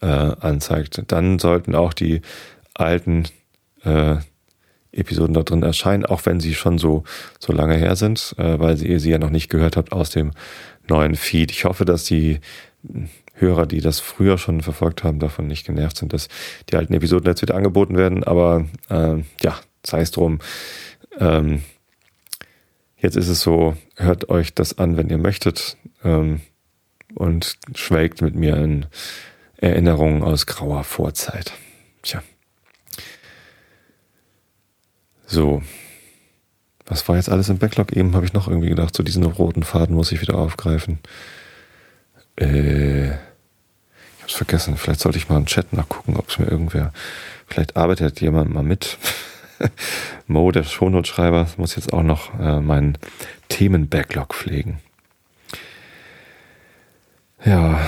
[0.00, 2.22] äh, anzeigt, dann sollten auch die
[2.74, 3.24] alten
[3.84, 4.16] äh,
[4.92, 7.04] Episoden da drin erscheinen, auch wenn sie schon so,
[7.38, 10.32] so lange her sind, äh, weil ihr sie ja noch nicht gehört habt aus dem
[10.88, 11.50] neuen Feed.
[11.52, 12.40] Ich hoffe, dass die
[13.34, 16.28] Hörer, die das früher schon verfolgt haben, davon nicht genervt sind, dass
[16.68, 18.24] die alten Episoden jetzt wieder angeboten werden.
[18.24, 20.40] Aber äh, ja, sei es drum.
[21.18, 21.62] Ähm,
[22.98, 26.40] jetzt ist es so, hört euch das an, wenn ihr möchtet ähm,
[27.14, 28.86] und schwelgt mit mir in
[29.60, 31.52] Erinnerungen aus grauer Vorzeit.
[32.02, 32.22] Tja.
[35.26, 35.62] So.
[36.86, 37.92] Was war jetzt alles im Backlog?
[37.92, 40.98] Eben habe ich noch irgendwie gedacht, so diesen roten Faden muss ich wieder aufgreifen.
[42.36, 44.76] Äh, ich habe es vergessen.
[44.76, 46.92] Vielleicht sollte ich mal im Chat nachgucken, ob es mir irgendwer.
[47.46, 48.98] Vielleicht arbeitet jemand mal mit.
[50.26, 52.98] Mo, der Shownote-Schreiber, muss jetzt auch noch äh, meinen
[53.50, 54.80] Themen-Backlog pflegen.
[57.44, 57.80] Ja.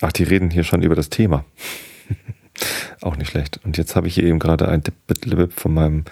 [0.00, 1.44] Ach, die reden hier schon über das Thema.
[3.00, 3.60] auch nicht schlecht.
[3.64, 6.04] Und jetzt habe ich hier eben gerade ein Dip von meinem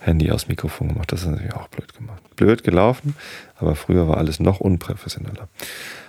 [0.00, 1.12] Handy aus Mikrofon gemacht.
[1.12, 2.22] Das ist natürlich auch blöd gemacht.
[2.36, 3.14] Blöd gelaufen,
[3.56, 5.48] aber früher war alles noch unprofessioneller.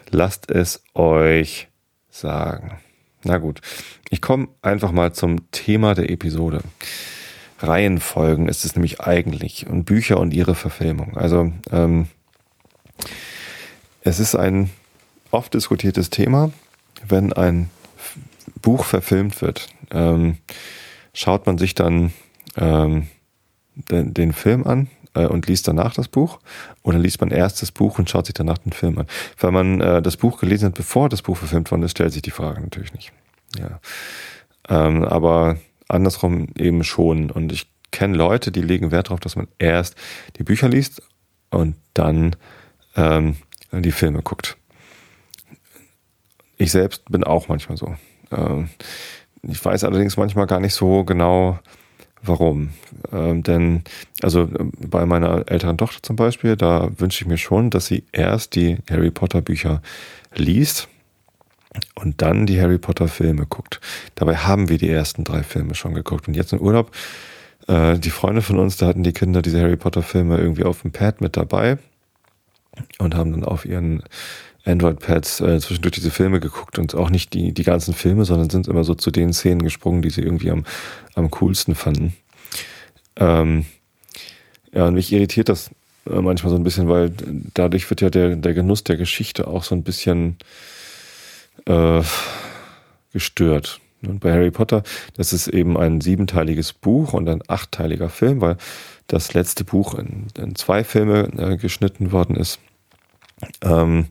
[0.09, 1.67] Lasst es euch
[2.09, 2.77] sagen.
[3.23, 3.61] Na gut,
[4.09, 6.61] ich komme einfach mal zum Thema der Episode.
[7.59, 11.17] Reihenfolgen ist es nämlich eigentlich und Bücher und ihre Verfilmung.
[11.17, 12.07] Also ähm,
[14.01, 14.71] es ist ein
[15.29, 16.51] oft diskutiertes Thema,
[17.07, 17.69] wenn ein
[18.61, 19.67] Buch verfilmt wird.
[19.91, 20.37] Ähm,
[21.13, 22.13] schaut man sich dann
[22.55, 23.07] ähm,
[23.75, 26.39] den, den Film an äh, und liest danach das Buch
[26.83, 29.07] oder liest man erst das Buch und schaut sich danach den Film an.
[29.39, 32.21] Wenn man äh, das Buch gelesen hat, bevor das Buch verfilmt worden ist, stellt sich
[32.21, 33.11] die Frage natürlich nicht.
[33.57, 33.79] Ja.
[34.69, 37.31] Ähm, aber andersrum eben schon.
[37.31, 39.95] Und ich kenne Leute, die legen Wert darauf, dass man erst
[40.37, 41.01] die Bücher liest
[41.49, 42.35] und dann
[42.95, 43.35] ähm,
[43.71, 44.57] die Filme guckt.
[46.61, 47.95] Ich selbst bin auch manchmal so.
[48.31, 48.69] Ähm,
[49.41, 51.57] ich weiß allerdings manchmal gar nicht so genau,
[52.21, 52.69] warum.
[53.11, 53.83] Ähm, denn,
[54.21, 54.47] also
[54.77, 58.77] bei meiner älteren Tochter zum Beispiel, da wünsche ich mir schon, dass sie erst die
[58.91, 59.81] Harry Potter Bücher
[60.35, 60.87] liest
[61.95, 63.81] und dann die Harry Potter Filme guckt.
[64.13, 66.27] Dabei haben wir die ersten drei Filme schon geguckt.
[66.27, 66.91] Und jetzt im Urlaub,
[67.67, 70.83] äh, die Freunde von uns, da hatten die Kinder diese Harry Potter Filme irgendwie auf
[70.83, 71.79] dem Pad mit dabei
[72.99, 74.03] und haben dann auf ihren
[74.65, 78.67] Android-Pads äh, zwischendurch diese Filme geguckt und auch nicht die, die ganzen Filme, sondern sind
[78.67, 80.65] immer so zu den Szenen gesprungen, die sie irgendwie am,
[81.15, 82.13] am coolsten fanden.
[83.15, 83.65] Ähm,
[84.73, 85.71] ja, und mich irritiert das
[86.09, 87.11] äh, manchmal so ein bisschen, weil
[87.53, 90.37] dadurch wird ja der, der Genuss der Geschichte auch so ein bisschen
[91.65, 92.01] äh,
[93.13, 93.79] gestört.
[94.03, 94.83] Und bei Harry Potter,
[95.15, 98.57] das ist eben ein siebenteiliges Buch und ein achtteiliger Film, weil
[99.07, 102.59] das letzte Buch in, in zwei Filme äh, geschnitten worden ist.
[103.61, 104.07] Ähm,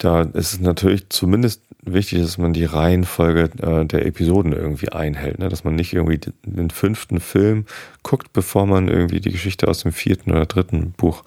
[0.00, 5.38] da ist es natürlich zumindest wichtig, dass man die Reihenfolge äh, der Episoden irgendwie einhält,
[5.38, 5.50] ne?
[5.50, 7.66] dass man nicht irgendwie den fünften Film
[8.02, 11.22] guckt, bevor man irgendwie die Geschichte aus dem vierten oder dritten Buch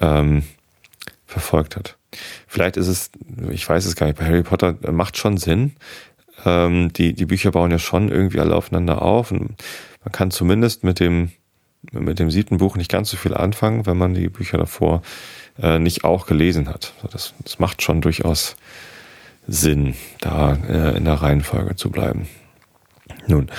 [0.00, 0.42] ähm,
[1.24, 1.98] verfolgt hat.
[2.48, 3.12] Vielleicht ist es,
[3.50, 5.72] ich weiß es gar nicht, bei Harry Potter macht schon Sinn.
[6.44, 9.54] Ähm, die, die Bücher bauen ja schon irgendwie alle aufeinander auf und
[10.04, 11.30] man kann zumindest mit dem,
[11.92, 15.02] mit dem siebten Buch nicht ganz so viel anfangen, wenn man die Bücher davor
[15.60, 16.92] äh, nicht auch gelesen hat.
[17.12, 18.56] Das, das macht schon durchaus
[19.46, 22.28] Sinn, da äh, in der Reihenfolge zu bleiben.
[23.26, 23.50] Nun,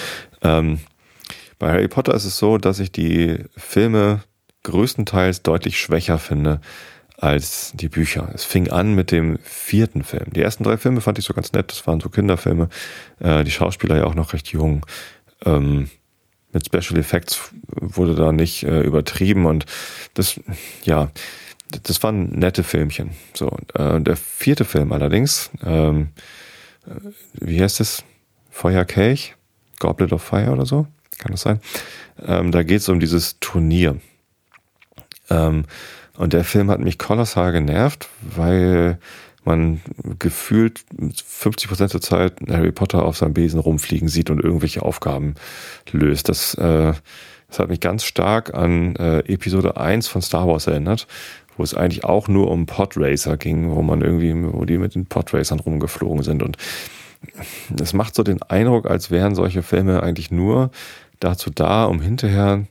[0.41, 0.79] ähm,
[1.59, 4.23] bei Harry Potter ist es so, dass ich die Filme
[4.63, 6.61] größtenteils deutlich schwächer finde
[7.17, 8.31] als die Bücher.
[8.33, 10.33] Es fing an mit dem vierten Film.
[10.33, 11.71] Die ersten drei Filme fand ich so ganz nett.
[11.71, 12.69] Das waren so Kinderfilme.
[13.19, 14.85] Äh, die Schauspieler ja auch noch recht jung.
[15.45, 15.89] Ähm,
[16.51, 19.65] mit Special Effects wurde da nicht äh, übertrieben und
[20.15, 20.39] das,
[20.83, 21.11] ja,
[21.83, 23.11] das waren nette Filmchen.
[23.33, 26.09] So, äh, der vierte Film allerdings, ähm,
[26.85, 28.03] äh, wie heißt es?
[28.49, 29.35] Feuerkelch?
[29.79, 30.87] Goblet of Fire oder so?
[31.17, 31.59] Kann das sein?
[32.23, 33.99] Ähm, da geht es um dieses Turnier.
[35.29, 35.65] Ähm,
[36.17, 38.99] und der Film hat mich kolossal genervt, weil
[39.43, 39.81] man
[40.19, 40.83] gefühlt
[41.25, 45.35] 50 Prozent der Zeit Harry Potter auf seinem Besen rumfliegen sieht und irgendwelche Aufgaben
[45.91, 46.29] löst.
[46.29, 46.93] Das, äh,
[47.47, 51.07] das hat mich ganz stark an äh, Episode 1 von Star Wars erinnert,
[51.57, 55.05] wo es eigentlich auch nur um Podracer ging, wo man irgendwie, wo die mit den
[55.05, 56.43] Podracern rumgeflogen sind.
[56.43, 56.57] Und
[57.79, 60.71] es macht so den Eindruck, als wären solche Filme eigentlich nur
[61.19, 62.65] dazu da, um hinterher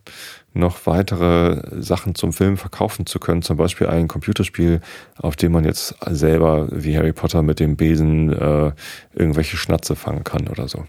[0.52, 3.42] noch weitere Sachen zum Film verkaufen zu können.
[3.42, 4.80] Zum Beispiel ein Computerspiel,
[5.16, 8.72] auf dem man jetzt selber wie Harry Potter mit dem Besen äh,
[9.14, 10.86] irgendwelche Schnatze fangen kann oder so.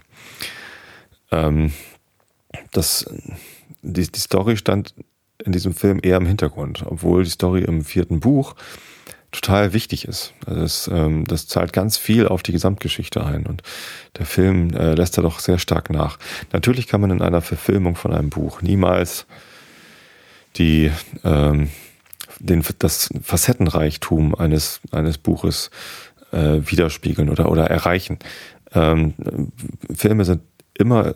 [1.30, 1.72] Ähm,
[2.72, 3.06] das,
[3.82, 4.94] die, die Story stand
[5.44, 8.54] in diesem Film eher im Hintergrund, obwohl die Story im vierten Buch
[9.32, 10.34] total wichtig ist.
[10.46, 13.62] Also das, ähm, das zahlt ganz viel auf die Gesamtgeschichte ein und
[14.18, 16.18] der Film äh, lässt da doch sehr stark nach.
[16.52, 19.26] Natürlich kann man in einer Verfilmung von einem Buch niemals
[20.56, 20.90] die
[21.24, 21.70] ähm,
[22.38, 25.70] den, das Facettenreichtum eines, eines Buches
[26.32, 28.18] äh, widerspiegeln oder, oder erreichen.
[28.74, 29.14] Ähm,
[29.94, 30.42] Filme sind
[30.76, 31.14] immer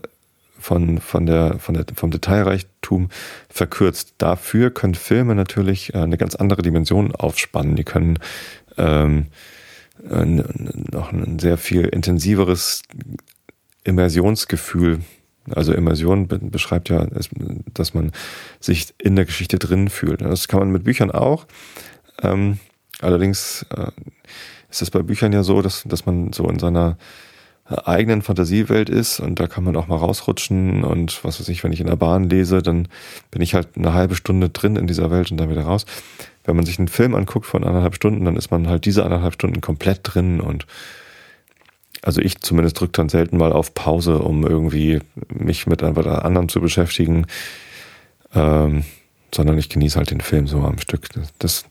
[0.58, 3.08] von, von der, von der, vom Detailreichtum
[3.48, 4.14] verkürzt.
[4.18, 7.76] Dafür können Filme natürlich äh, eine ganz andere Dimension aufspannen.
[7.76, 8.18] Die können
[8.76, 9.26] ähm,
[9.98, 12.82] noch ein sehr viel intensiveres
[13.84, 15.00] Immersionsgefühl
[15.54, 17.06] also Immersion beschreibt ja,
[17.72, 18.12] dass man
[18.60, 20.20] sich in der Geschichte drin fühlt.
[20.20, 21.46] Das kann man mit Büchern auch.
[22.22, 22.58] Ähm,
[23.00, 23.90] allerdings äh,
[24.70, 26.98] ist es bei Büchern ja so, dass, dass man so in seiner
[27.68, 31.72] eigenen Fantasiewelt ist und da kann man auch mal rausrutschen und was weiß ich, wenn
[31.72, 32.88] ich in der Bahn lese, dann
[33.30, 35.84] bin ich halt eine halbe Stunde drin in dieser Welt und dann wieder raus.
[36.44, 39.34] Wenn man sich einen Film anguckt von anderthalb Stunden, dann ist man halt diese anderthalb
[39.34, 40.66] Stunden komplett drin und
[42.02, 46.48] also ich zumindest drücke dann selten mal auf Pause, um irgendwie mich mit etwas anderem
[46.48, 47.26] zu beschäftigen,
[48.32, 48.84] ähm,
[49.34, 51.08] sondern ich genieße halt den Film so am Stück.
[51.40, 51.64] Das,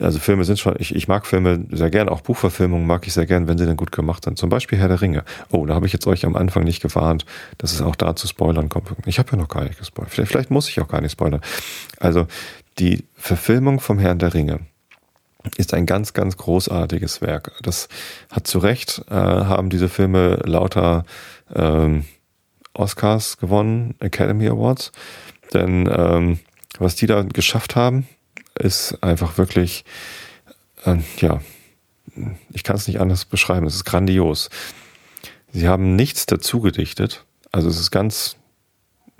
[0.00, 3.26] also Filme sind schon, ich, ich mag Filme sehr gern, auch Buchverfilmungen mag ich sehr
[3.26, 4.38] gern, wenn sie dann gut gemacht sind.
[4.38, 5.24] Zum Beispiel Herr der Ringe.
[5.50, 7.24] Oh, da habe ich jetzt euch am Anfang nicht gewarnt,
[7.58, 8.88] dass es auch da zu Spoilern kommt.
[9.06, 10.12] Ich habe ja noch gar nicht gespoilert.
[10.12, 11.40] Vielleicht, vielleicht muss ich auch gar nicht spoilern.
[11.98, 12.26] Also
[12.78, 14.60] die Verfilmung vom Herrn der Ringe
[15.56, 17.52] ist ein ganz, ganz großartiges Werk.
[17.62, 17.88] Das
[18.30, 21.04] hat zu Recht, äh, haben diese Filme lauter
[21.54, 22.04] ähm,
[22.72, 24.92] Oscars gewonnen, Academy Awards.
[25.52, 26.40] Denn ähm,
[26.78, 28.08] was die da geschafft haben,
[28.58, 29.84] ist einfach wirklich,
[30.84, 31.40] äh, ja,
[32.52, 34.50] ich kann es nicht anders beschreiben, es ist grandios.
[35.52, 38.36] Sie haben nichts dazu gedichtet, Also es ist ganz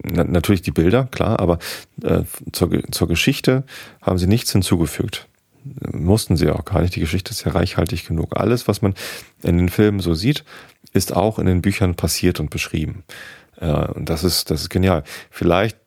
[0.03, 1.59] na, natürlich die Bilder, klar, aber
[2.03, 3.65] äh, zur, zur Geschichte
[4.03, 5.29] haben sie nichts hinzugefügt.
[5.93, 6.95] Mussten sie auch gar nicht.
[6.97, 8.37] Die Geschichte ist ja reichhaltig genug.
[8.37, 8.95] Alles, was man
[9.43, 10.45] in den Filmen so sieht,
[10.93, 13.05] ist auch in den Büchern passiert und beschrieben.
[13.61, 15.05] Äh, und das ist, das ist genial.
[15.31, 15.79] Vielleicht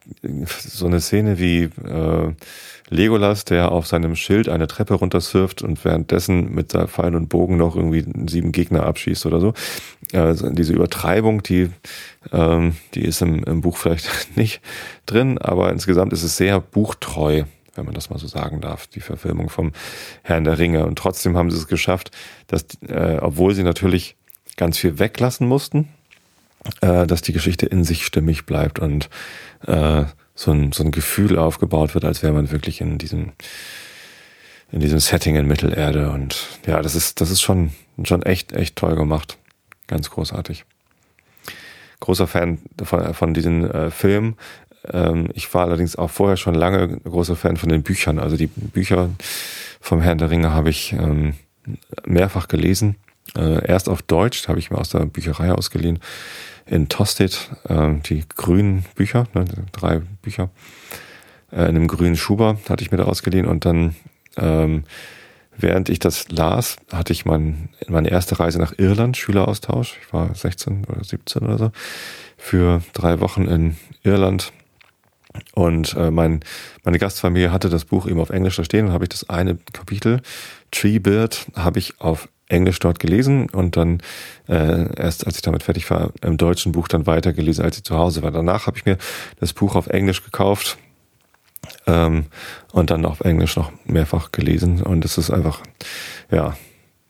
[0.47, 2.33] so eine Szene wie äh,
[2.89, 7.57] Legolas, der auf seinem Schild eine Treppe runtersurft und währenddessen mit der Pfeil und Bogen
[7.57, 9.53] noch irgendwie sieben Gegner abschießt oder so.
[10.13, 11.69] Also diese Übertreibung, die,
[12.31, 14.61] ähm, die ist im, im Buch vielleicht nicht
[15.05, 17.43] drin, aber insgesamt ist es sehr buchtreu,
[17.75, 19.73] wenn man das mal so sagen darf, die Verfilmung vom
[20.23, 20.85] Herrn der Ringe.
[20.85, 22.11] Und trotzdem haben sie es geschafft,
[22.47, 24.15] dass, äh, obwohl sie natürlich
[24.55, 25.89] ganz viel weglassen mussten,
[26.81, 29.09] äh, dass die Geschichte in sich stimmig bleibt und
[29.65, 30.05] äh,
[30.37, 33.31] so ein, so ein Gefühl aufgebaut wird, als wäre man wirklich in diesem,
[34.71, 36.11] in diesem Setting in Mittelerde.
[36.11, 37.71] Und ja, das ist, das ist schon,
[38.03, 39.37] schon echt, echt toll gemacht.
[39.87, 40.63] Ganz großartig.
[41.99, 44.37] Großer Fan von, von diesen äh, Filmen.
[44.93, 48.19] Ähm, ich war allerdings auch vorher schon lange großer Fan von den Büchern.
[48.19, 49.09] Also die Bücher
[49.81, 51.33] vom Herrn der Ringe habe ich ähm,
[52.05, 52.95] mehrfach gelesen.
[53.35, 55.99] Äh, erst auf Deutsch, habe ich mir aus der Bücherei ausgeliehen
[56.65, 60.49] in Tosted äh, die grünen Bücher, ne, drei Bücher,
[61.51, 63.95] äh, in einem grünen Schuber hatte ich mir da ausgeliehen und dann,
[64.37, 64.83] ähm,
[65.55, 69.97] während ich das las, hatte ich mein, meine erste Reise nach Irland, Schüleraustausch.
[70.01, 71.71] Ich war 16 oder 17 oder so,
[72.37, 74.51] für drei Wochen in Irland.
[75.53, 76.39] Und äh, mein,
[76.83, 79.57] meine Gastfamilie hatte das Buch eben auf Englisch da stehen und habe ich das eine
[79.71, 80.21] Kapitel,
[80.71, 84.01] Treebird, habe ich auf Englisch dort gelesen und dann
[84.47, 87.97] äh, erst als ich damit fertig war, im deutschen Buch dann weitergelesen, als ich zu
[87.97, 88.31] Hause war.
[88.31, 88.97] Danach habe ich mir
[89.39, 90.77] das Buch auf Englisch gekauft
[91.85, 92.25] ähm,
[92.71, 95.61] und dann auf Englisch noch mehrfach gelesen und es ist einfach,
[96.31, 96.55] ja,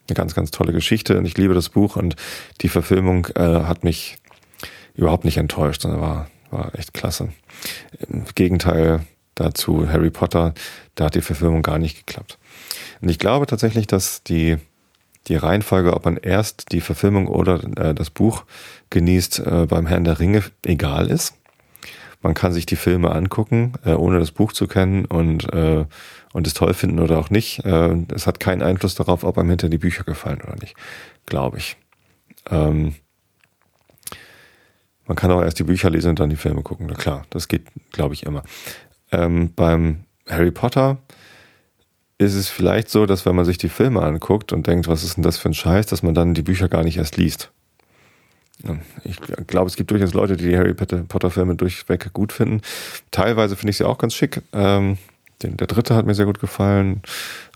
[0.10, 2.16] eine ganz, ganz tolle Geschichte und ich liebe das Buch und
[2.62, 4.18] die Verfilmung äh, hat mich
[4.96, 7.30] überhaupt nicht enttäuscht, sondern war, war echt klasse.
[8.08, 9.02] Im Gegenteil
[9.36, 10.54] dazu Harry Potter,
[10.96, 12.40] da hat die Verfilmung gar nicht geklappt.
[13.02, 14.58] Und ich glaube tatsächlich, dass die
[15.28, 18.46] die Reihenfolge, ob man erst die Verfilmung oder äh, das Buch
[18.90, 21.34] genießt, äh, beim Herrn der Ringe egal ist.
[22.22, 25.86] Man kann sich die Filme angucken, äh, ohne das Buch zu kennen und, äh,
[26.34, 27.64] und es toll finden oder auch nicht.
[27.64, 30.76] Äh, es hat keinen Einfluss darauf, ob einem hinter die Bücher gefallen oder nicht,
[31.26, 31.78] glaube ich.
[32.50, 32.96] Ähm,
[35.06, 36.88] man kann auch erst die Bücher lesen und dann die Filme gucken.
[36.90, 38.44] Na klar, das geht, glaube ich, immer.
[39.12, 40.98] Ähm, beim Harry Potter
[42.18, 45.18] ist es vielleicht so, dass wenn man sich die Filme anguckt und denkt, was ist
[45.18, 47.52] denn das für ein Scheiß, dass man dann die Bücher gar nicht erst liest.
[49.04, 52.62] Ich glaube, es gibt durchaus Leute, die die Harry Potter-Filme durchweg gut finden.
[53.12, 54.42] Teilweise finde ich sie auch ganz schick.
[54.52, 54.98] Ähm,
[55.44, 57.04] der dritte hat mir sehr gut gefallen.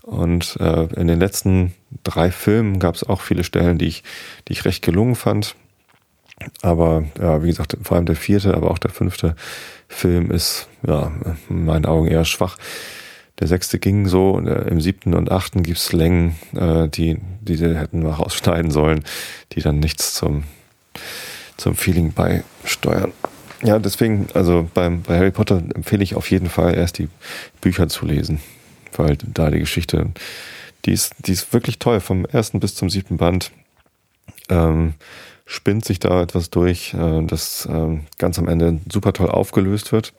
[0.02, 4.04] Und äh, in den letzten drei Filmen gab es auch viele Stellen, die ich,
[4.46, 5.56] die ich recht gelungen fand.
[6.60, 9.34] Aber ja, wie gesagt, vor allem der vierte, aber auch der fünfte
[9.88, 11.12] Film ist ja
[11.48, 12.56] in meinen Augen eher schwach.
[13.42, 17.98] Der sechste ging so, im siebten und achten gibt's Längen, äh, die, die sie hätten
[17.98, 19.02] noch ausschneiden sollen,
[19.50, 20.44] die dann nichts zum,
[21.56, 23.12] zum Feeling beisteuern.
[23.64, 27.08] Ja, deswegen, also beim, bei Harry Potter empfehle ich auf jeden Fall erst die
[27.60, 28.40] Bücher zu lesen,
[28.96, 30.12] weil da die Geschichte,
[30.84, 33.50] die ist, die ist wirklich toll, vom ersten bis zum siebten Band.
[34.50, 34.94] Ähm,
[35.46, 40.12] spinnt sich da etwas durch, äh, das äh, ganz am Ende super toll aufgelöst wird.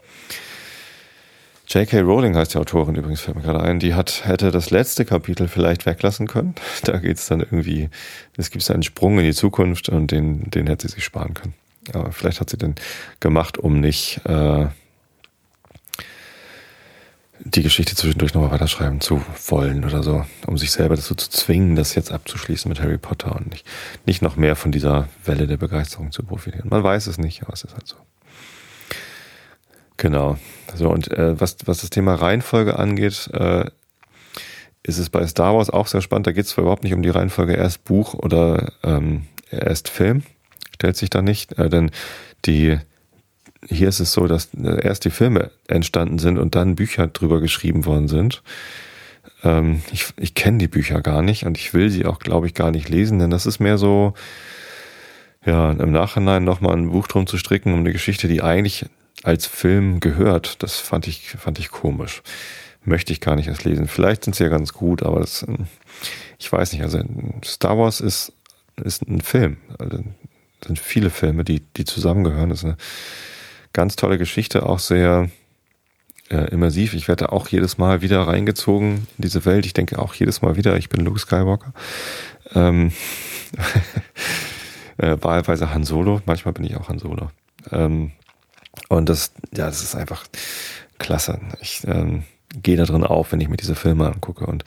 [1.68, 2.02] J.K.
[2.02, 5.48] Rowling heißt die Autorin übrigens, fällt mir gerade ein, die hat, hätte das letzte Kapitel
[5.48, 6.56] vielleicht weglassen können.
[6.84, 7.90] Da geht es dann irgendwie,
[8.38, 11.54] es gibt einen Sprung in die Zukunft und den, den hätte sie sich sparen können.
[11.94, 12.76] Aber vielleicht hat sie den
[13.20, 14.68] gemacht, um nicht äh,
[17.40, 21.76] die Geschichte zwischendurch nochmal weiterschreiben zu wollen oder so, um sich selber dazu zu zwingen,
[21.76, 23.66] das jetzt abzuschließen mit Harry Potter und nicht,
[24.06, 26.70] nicht noch mehr von dieser Welle der Begeisterung zu profitieren.
[26.70, 27.96] Man weiß es nicht, aber es ist halt so.
[30.04, 30.38] Genau.
[30.76, 33.64] So, und äh, was, was das Thema Reihenfolge angeht, äh,
[34.84, 36.28] ist es bei Star Wars auch sehr spannend.
[36.28, 40.24] Da geht es zwar überhaupt nicht um die Reihenfolge erst Buch oder ähm, erst Film,
[40.76, 41.90] stellt sich da nicht, äh, denn
[42.44, 42.80] die
[43.70, 47.40] hier ist es so, dass äh, erst die Filme entstanden sind und dann Bücher drüber
[47.40, 48.44] geschrieben worden sind.
[49.42, 52.54] Ähm, ich ich kenne die Bücher gar nicht und ich will sie auch, glaube ich,
[52.54, 54.16] gar nicht lesen, denn das ist mehr so,
[55.46, 58.86] ja, im Nachhinein nochmal ein Buch drum zu stricken, um eine Geschichte, die eigentlich
[59.24, 60.62] als Film gehört.
[60.62, 62.22] Das fand ich, fand ich komisch.
[62.86, 63.88] Möchte ich gar nicht erst lesen.
[63.88, 65.68] Vielleicht sind sie ja ganz gut, aber das, ähm,
[66.38, 66.84] ich weiß nicht.
[66.84, 67.00] Also
[67.46, 68.34] Star Wars ist,
[68.84, 69.58] ist ein Film.
[69.80, 70.04] Also,
[70.66, 72.50] sind viele Filme, die, die zusammengehören.
[72.50, 72.78] Das ist eine
[73.74, 75.30] ganz tolle Geschichte, auch sehr
[76.30, 76.94] äh, immersiv.
[76.94, 79.66] Ich werde auch jedes Mal wieder reingezogen in diese Welt.
[79.66, 81.74] Ich denke auch jedes Mal wieder, ich bin Luke Skywalker.
[82.54, 82.92] Ähm,
[84.98, 87.30] äh, wahlweise Han Solo, manchmal bin ich auch Han Solo.
[87.72, 88.12] Ähm,
[88.90, 90.26] und das, ja, das ist einfach
[91.00, 91.40] klasse.
[91.62, 92.24] Ich ähm,
[92.62, 94.46] gehe da drin auf, wenn ich mir diese Filme angucke.
[94.46, 94.64] Und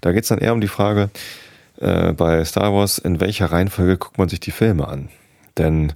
[0.00, 1.10] da geht es dann eher um die Frage,
[1.78, 5.08] äh, bei Star Wars, in welcher Reihenfolge guckt man sich die Filme an?
[5.58, 5.92] Denn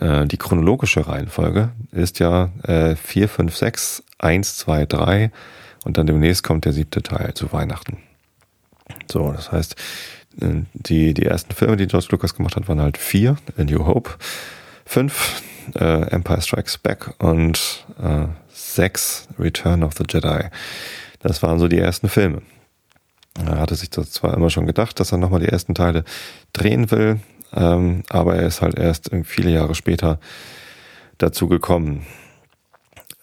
[0.00, 5.30] äh, die chronologische Reihenfolge ist ja äh, 4, 5, 6, 1, 2, 3
[5.84, 7.98] und dann demnächst kommt der siebte Teil zu Weihnachten.
[9.10, 9.76] So, das heißt,
[10.40, 13.86] äh, die, die ersten Filme, die George Lucas gemacht hat, waren halt vier, A New
[13.86, 14.10] Hope,
[14.84, 15.42] fünf,
[15.74, 20.48] äh, Empire Strikes Back und äh, sechs, Return of the Jedi.
[21.20, 22.42] Das waren so die ersten Filme.
[23.38, 26.04] Er hatte sich zwar immer schon gedacht, dass er nochmal die ersten Teile
[26.52, 27.20] drehen will,
[27.54, 30.18] ähm, aber er ist halt erst viele Jahre später
[31.18, 32.06] dazu gekommen.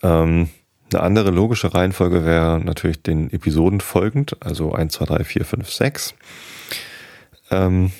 [0.03, 0.49] Ähm,
[0.91, 5.71] eine andere logische Reihenfolge wäre natürlich den Episoden folgend, also 1, 2, 3, 4, 5,
[5.71, 6.13] 6.
[7.51, 7.91] Ähm,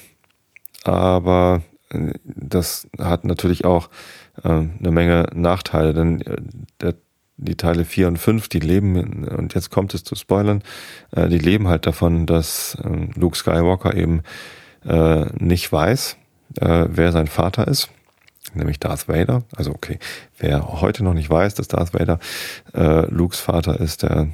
[0.84, 3.90] aber äh, das hat natürlich auch
[4.44, 6.38] eine Menge Nachteile, denn äh,
[6.82, 6.96] der,
[7.38, 10.64] die Teile 4 und 5, die leben, und jetzt kommt es zu Spoilern,
[11.12, 14.24] äh, die leben halt davon, dass äh, Luke Skywalker eben
[14.86, 16.18] äh, nicht weiß,
[16.60, 17.90] wer sein Vater ist
[18.54, 19.44] nämlich Darth Vader.
[19.56, 20.00] Also okay,
[20.40, 22.20] wer heute noch nicht weiß, dass Darth Vader
[23.10, 24.30] Lukes Vater ist, der,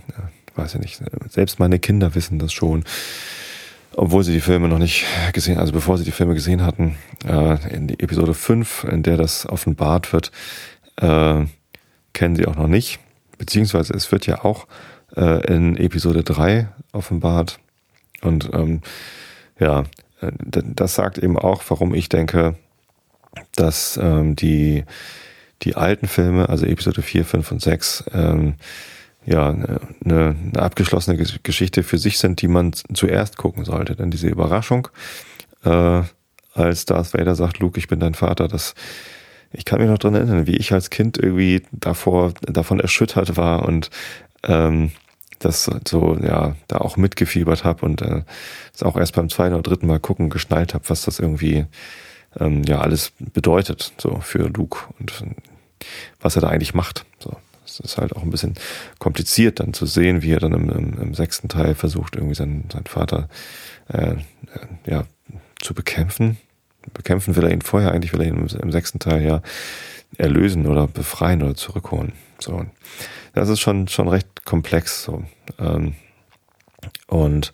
[0.55, 2.85] weiß ich nicht, selbst meine Kinder wissen das schon
[3.95, 6.95] obwohl sie die Filme noch nicht gesehen, also bevor sie die Filme gesehen hatten,
[7.27, 10.31] äh, in die Episode 5, in der das offenbart wird,
[10.97, 11.45] äh,
[12.13, 12.99] kennen sie auch noch nicht.
[13.37, 14.67] Beziehungsweise es wird ja auch
[15.15, 17.59] äh, in Episode 3 offenbart.
[18.21, 18.81] Und ähm,
[19.59, 19.81] ja,
[20.21, 22.55] äh, das sagt eben auch, warum ich denke,
[23.55, 24.85] dass ähm, die,
[25.63, 28.55] die alten Filme, also Episode 4, 5 und 6, ähm,
[29.25, 33.95] ja, eine, eine abgeschlossene Geschichte für sich sind, die man zuerst gucken sollte.
[33.95, 34.89] Denn diese Überraschung,
[35.63, 36.01] äh,
[36.53, 38.75] als Darth Vader sagt, Luke, ich bin dein Vater, das,
[39.51, 43.65] ich kann mich noch dran erinnern, wie ich als Kind irgendwie davor, davon erschüttert war
[43.65, 43.89] und
[44.43, 44.91] ähm,
[45.39, 48.23] das so, ja, da auch mitgefiebert habe und äh,
[48.81, 51.65] auch erst beim zweiten oder dritten Mal gucken geschnallt habe, was das irgendwie
[52.39, 55.23] ähm, ja alles bedeutet, so für Luke und
[56.21, 57.05] was er da eigentlich macht.
[57.79, 58.55] Es ist halt auch ein bisschen
[58.99, 62.69] kompliziert dann zu sehen, wie er dann im, im, im sechsten Teil versucht, irgendwie seinen,
[62.71, 63.29] seinen Vater
[63.89, 64.17] äh, äh,
[64.85, 65.05] ja,
[65.59, 66.37] zu bekämpfen.
[66.93, 69.41] Bekämpfen will er ihn vorher, eigentlich will er ihn im, im sechsten Teil ja
[70.17, 72.13] erlösen oder befreien oder zurückholen.
[72.39, 72.65] So.
[73.33, 75.03] Das ist schon, schon recht komplex.
[75.03, 75.23] So.
[75.59, 75.95] Ähm,
[77.07, 77.51] und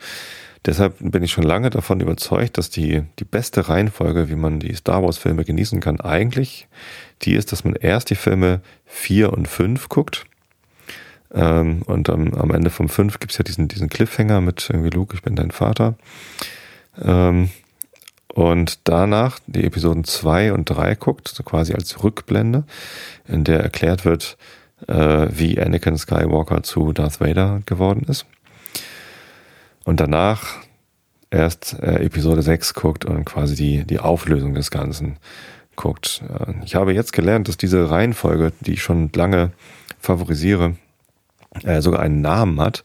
[0.65, 4.73] deshalb bin ich schon lange davon überzeugt, dass die, die beste Reihenfolge, wie man die
[4.75, 6.67] Star Wars-Filme genießen kann, eigentlich
[7.21, 10.25] die ist, dass man erst die Filme 4 und 5 guckt.
[11.33, 14.89] Ähm, und am, am Ende vom 5 gibt es ja diesen, diesen Cliffhanger mit irgendwie
[14.89, 15.95] Luke, ich bin dein Vater.
[17.01, 17.49] Ähm,
[18.33, 22.63] und danach die Episoden 2 und 3 guckt, so quasi als Rückblende,
[23.27, 24.37] in der erklärt wird,
[24.87, 28.25] äh, wie Anakin Skywalker zu Darth Vader geworden ist.
[29.89, 30.57] Und danach
[31.31, 35.17] erst äh, Episode 6 guckt und quasi die, die Auflösung des Ganzen
[35.75, 36.21] guckt.
[36.29, 39.49] Äh, ich habe jetzt gelernt, dass diese Reihenfolge, die ich schon lange
[39.99, 40.75] favorisiere,
[41.63, 42.83] äh, sogar einen Namen hat.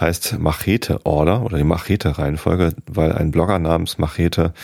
[0.00, 4.54] Heißt Machete Order oder die Machete Reihenfolge, weil ein Blogger namens Machete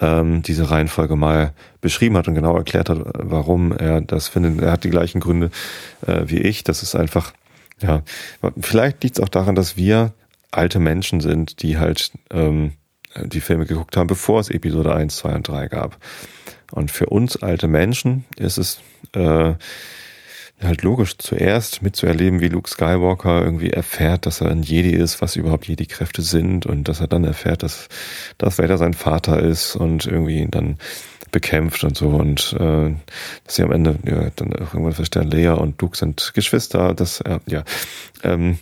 [0.00, 4.60] ähm, diese Reihenfolge mal beschrieben hat und genau erklärt hat, warum er das findet.
[4.60, 5.50] Er hat die gleichen Gründe
[6.06, 6.62] äh, wie ich.
[6.62, 7.32] Das ist einfach,
[7.80, 8.02] ja,
[8.60, 10.12] vielleicht liegt es auch daran, dass wir
[10.56, 12.72] alte Menschen sind, die halt ähm,
[13.24, 15.96] die Filme geguckt haben, bevor es Episode 1, 2 und 3 gab.
[16.72, 18.80] Und für uns alte Menschen ist es
[19.12, 19.54] äh,
[20.62, 25.36] halt logisch, zuerst mitzuerleben, wie Luke Skywalker irgendwie erfährt, dass er ein Jedi ist, was
[25.36, 27.88] überhaupt Jedi-Kräfte sind und dass er dann erfährt, dass
[28.38, 30.78] das Vader sein Vater ist und irgendwie ihn dann
[31.30, 32.94] bekämpft und so und äh,
[33.44, 37.40] dass sie am Ende ja, dann irgendwann feststellen, Leia und Luke sind Geschwister, das äh,
[37.46, 37.64] ja
[38.22, 38.58] ähm,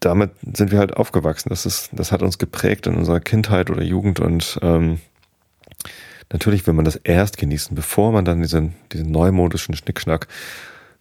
[0.00, 1.50] damit sind wir halt aufgewachsen.
[1.50, 4.98] Das ist, das hat uns geprägt in unserer Kindheit oder Jugend und ähm,
[6.32, 10.26] natürlich will man das erst genießen, bevor man dann diesen, diesen neumodischen Schnickschnack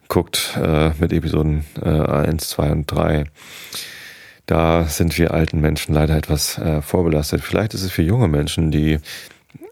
[0.10, 3.26] guckt äh, mit Episoden äh, 1, 2 und 3.
[4.45, 7.41] Da sind wir alten Menschen leider etwas äh, vorbelastet.
[7.41, 8.97] Vielleicht ist es für junge Menschen, die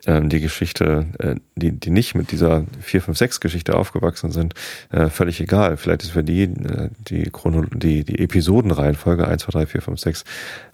[0.08, 4.54] die Geschichte, äh, die, die nicht mit dieser 4, 5, 6 Geschichte aufgewachsen sind,
[4.90, 5.78] äh, völlig egal.
[5.78, 10.00] Vielleicht ist für die äh, die, Chrono die, die Episodenreihenfolge 1, 2, 3, 4, 5,
[10.00, 10.24] 6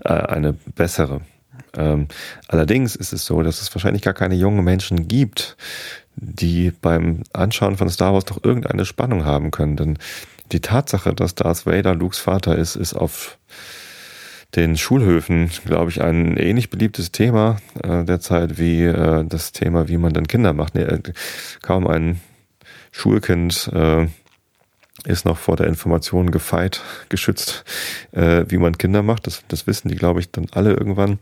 [0.03, 1.21] äh, eine bessere.
[1.75, 2.07] Ähm,
[2.47, 5.57] allerdings ist es so, dass es wahrscheinlich gar keine jungen Menschen gibt,
[6.15, 9.75] die beim Anschauen von Star Wars doch irgendeine Spannung haben können.
[9.75, 9.97] Denn
[10.51, 13.37] die Tatsache, dass Darth Vader Lukes Vater ist, ist auf
[14.55, 19.97] den Schulhöfen, glaube ich, ein ähnlich beliebtes Thema äh, derzeit wie äh, das Thema, wie
[19.97, 20.75] man dann Kinder macht.
[20.75, 21.01] Nee, äh,
[21.61, 22.21] kaum ein
[22.91, 24.07] Schulkind äh,
[25.05, 27.63] ist noch vor der Information gefeit, geschützt,
[28.11, 29.27] äh, wie man Kinder macht.
[29.27, 31.19] Das, das wissen die, glaube ich, dann alle irgendwann,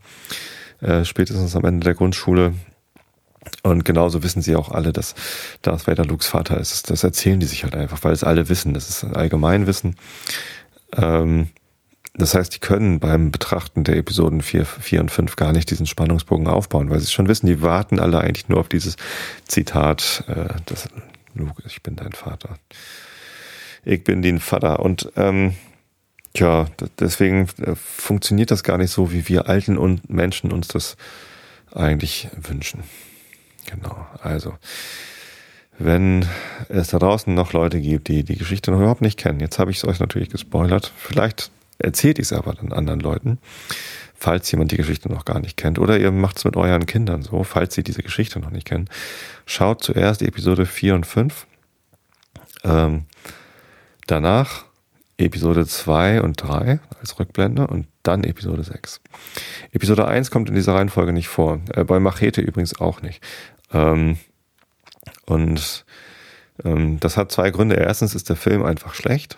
[0.82, 2.53] äh, spätestens am Ende der Grundschule.
[3.63, 5.15] Und genauso wissen sie auch alle, dass
[5.61, 6.91] Darth Vader Lukes Vater ist.
[6.91, 8.73] Das erzählen die sich halt einfach, weil es alle wissen.
[8.73, 9.95] Das ist Allgemeinwissen.
[10.95, 11.47] Ähm,
[12.14, 15.86] das heißt, die können beim Betrachten der Episoden 4, 4 und 5 gar nicht diesen
[15.86, 18.97] Spannungsbogen aufbauen, weil sie schon wissen, die warten alle eigentlich nur auf dieses
[19.47, 20.89] Zitat, äh, das,
[21.34, 22.57] Luke, ich bin dein Vater.
[23.86, 24.82] Ich bin dein Vater.
[24.82, 25.55] Und ähm,
[26.34, 26.68] tja,
[26.99, 30.97] deswegen äh, funktioniert das gar nicht so, wie wir alten und Menschen uns das
[31.74, 32.84] eigentlich wünschen.
[33.68, 34.55] Genau, also
[35.80, 36.26] wenn
[36.68, 39.72] es da draußen noch Leute gibt, die die Geschichte noch überhaupt nicht kennen, jetzt habe
[39.72, 41.51] ich es euch natürlich gespoilert, vielleicht
[41.84, 43.39] erzählt ich es aber dann anderen Leuten,
[44.15, 45.79] falls jemand die Geschichte noch gar nicht kennt.
[45.79, 48.89] Oder ihr macht es mit euren Kindern so, falls sie diese Geschichte noch nicht kennen.
[49.45, 51.47] Schaut zuerst Episode 4 und 5.
[52.63, 53.05] Ähm,
[54.07, 54.65] danach
[55.17, 59.01] Episode 2 und 3 als Rückblende und dann Episode 6.
[59.71, 61.59] Episode 1 kommt in dieser Reihenfolge nicht vor.
[61.73, 63.23] Äh, bei Machete übrigens auch nicht.
[63.71, 64.17] Ähm,
[65.25, 65.86] und
[66.63, 67.75] ähm, das hat zwei Gründe.
[67.75, 69.38] Erstens ist der Film einfach schlecht.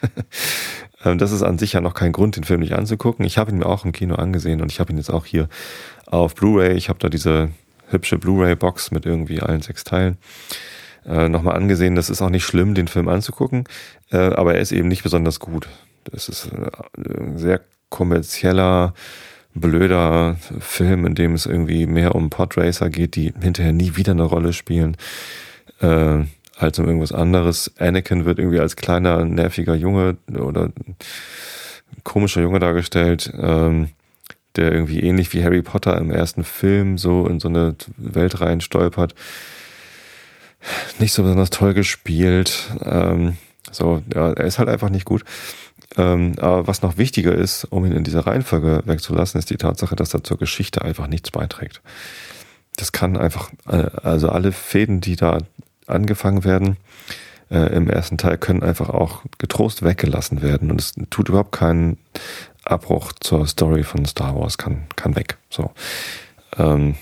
[1.04, 3.24] Ähm, das ist an sich ja noch kein Grund, den Film nicht anzugucken.
[3.24, 5.48] Ich habe ihn mir auch im Kino angesehen und ich habe ihn jetzt auch hier
[6.06, 6.74] auf Blu-ray.
[6.74, 7.50] Ich habe da diese
[7.88, 10.18] hübsche Blu-ray-Box mit irgendwie allen sechs Teilen
[11.06, 11.94] äh, nochmal angesehen.
[11.94, 13.64] Das ist auch nicht schlimm, den Film anzugucken,
[14.10, 15.68] äh, aber er ist eben nicht besonders gut.
[16.04, 16.70] Das ist äh,
[17.20, 18.94] ein sehr kommerzieller,
[19.54, 24.24] blöder Film, in dem es irgendwie mehr um Podracer geht, die hinterher nie wieder eine
[24.24, 24.96] Rolle spielen.
[25.80, 26.24] Äh,
[26.56, 27.72] als um irgendwas anderes.
[27.78, 30.70] Anakin wird irgendwie als kleiner, nerviger Junge oder
[32.02, 33.88] komischer Junge dargestellt, ähm,
[34.56, 38.60] der irgendwie ähnlich wie Harry Potter im ersten Film so in so eine Welt rein
[38.60, 39.14] stolpert.
[40.98, 42.70] Nicht so besonders toll gespielt.
[42.84, 43.36] Ähm,
[43.70, 45.24] so, ja, er ist halt einfach nicht gut.
[45.96, 49.96] Ähm, aber was noch wichtiger ist, um ihn in dieser Reihenfolge wegzulassen, ist die Tatsache,
[49.96, 51.82] dass er zur Geschichte einfach nichts beiträgt.
[52.76, 55.38] Das kann einfach, äh, also alle Fäden, die da
[55.86, 56.76] angefangen werden
[57.50, 60.70] äh, im ersten Teil, können einfach auch getrost weggelassen werden.
[60.70, 61.98] Und es tut überhaupt keinen
[62.64, 65.36] Abbruch zur Story von Star Wars, kann, kann weg.
[65.50, 65.70] So.
[66.58, 66.96] Ähm,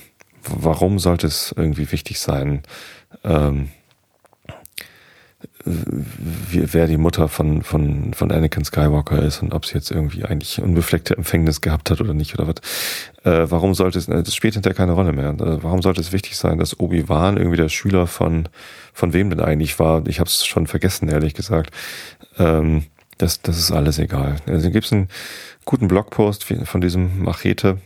[0.48, 2.62] warum sollte es irgendwie wichtig sein,
[3.24, 3.70] ähm,
[5.64, 10.60] wer die Mutter von, von, von Anakin Skywalker ist und ob sie jetzt irgendwie eigentlich
[10.60, 12.56] unbefleckte Empfängnis gehabt hat oder nicht oder was.
[13.24, 15.30] Äh, warum sollte es, das spielt hinterher keine Rolle mehr.
[15.30, 18.48] Äh, warum sollte es wichtig sein, dass Obi-Wan irgendwie der Schüler von,
[18.92, 20.06] von wem denn eigentlich war?
[20.06, 21.70] Ich habe es schon vergessen, ehrlich gesagt.
[22.38, 22.84] Ähm,
[23.18, 24.36] das, das ist alles egal.
[24.46, 25.08] Also gibt es einen
[25.64, 27.78] guten Blogpost von diesem Machete.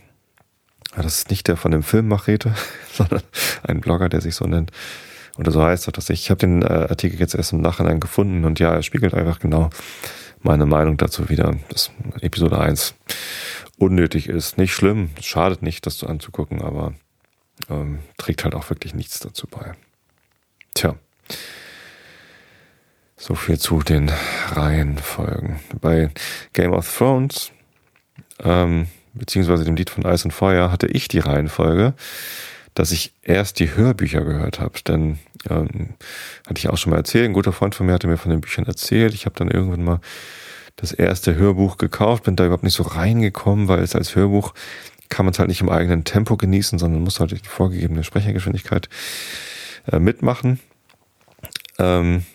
[0.95, 2.55] Das ist nicht der von dem Film Machete,
[2.91, 3.21] sondern
[3.63, 4.71] ein Blogger, der sich so nennt.
[5.37, 6.09] Oder so heißt das.
[6.09, 9.39] Ich habe den äh, Artikel jetzt erst im Nachhinein gefunden und ja, er spiegelt einfach
[9.39, 9.69] genau
[10.41, 12.95] meine Meinung dazu wieder, dass Episode 1
[13.77, 14.57] unnötig ist.
[14.57, 16.93] Nicht schlimm, schadet nicht, das zu anzugucken, aber
[17.69, 19.73] ähm, trägt halt auch wirklich nichts dazu bei.
[20.73, 20.95] Tja.
[23.15, 24.11] So viel zu den
[24.51, 25.59] Reihenfolgen.
[25.81, 26.11] Bei
[26.53, 27.51] Game of Thrones,
[28.43, 31.95] ähm, beziehungsweise dem Lied von Eis und Feuer, hatte ich die Reihenfolge
[32.77, 34.79] dass ich erst die Hörbücher gehört habe.
[34.87, 35.17] Denn
[35.49, 35.95] ähm,
[36.45, 38.39] hatte ich auch schon mal erzählt, ein guter Freund von mir hatte mir von den
[38.41, 39.15] Büchern erzählt.
[39.15, 39.99] Ich habe dann irgendwann mal
[40.75, 44.53] das erste Hörbuch gekauft, bin da überhaupt nicht so reingekommen, weil es als Hörbuch
[45.09, 48.89] kann man es halt nicht im eigenen Tempo genießen, sondern muss halt die vorgegebene Sprechergeschwindigkeit
[49.91, 50.59] äh, mitmachen.
[51.79, 52.25] Ähm,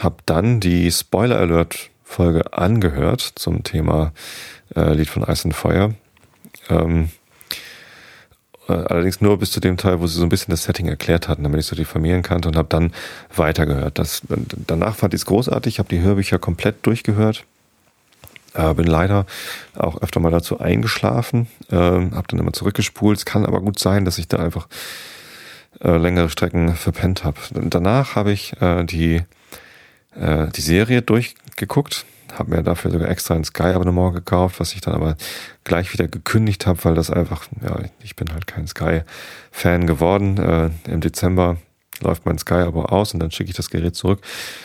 [0.00, 4.12] hab dann die Spoiler Alert Folge angehört zum Thema
[4.74, 5.94] äh, Lied von Eis und Feuer.
[6.68, 7.21] Ähm, äh,
[8.68, 11.42] allerdings nur bis zu dem Teil, wo sie so ein bisschen das Setting erklärt hatten,
[11.42, 12.92] damit ich so die Familien kannte und habe dann
[13.34, 13.98] weitergehört.
[13.98, 14.22] Das,
[14.66, 17.44] danach fand ich es großartig, habe die Hörbücher komplett durchgehört.
[18.54, 19.26] Äh, bin leider
[19.76, 23.18] auch öfter mal dazu eingeschlafen, äh, habe dann immer zurückgespult.
[23.18, 24.68] Es kann aber gut sein, dass ich da einfach
[25.80, 27.38] äh, längere Strecken verpennt habe.
[27.50, 29.22] Danach habe ich äh, die,
[30.14, 34.94] äh, die Serie durchgeguckt habe mir dafür sogar extra ein Sky-Abonnement gekauft, was ich dann
[34.94, 35.16] aber
[35.64, 40.38] gleich wieder gekündigt habe, weil das einfach, ja, ich bin halt kein Sky-Fan geworden.
[40.38, 41.58] Äh, Im Dezember
[42.00, 44.20] läuft mein Sky-Abo aus und dann schicke ich das Gerät zurück.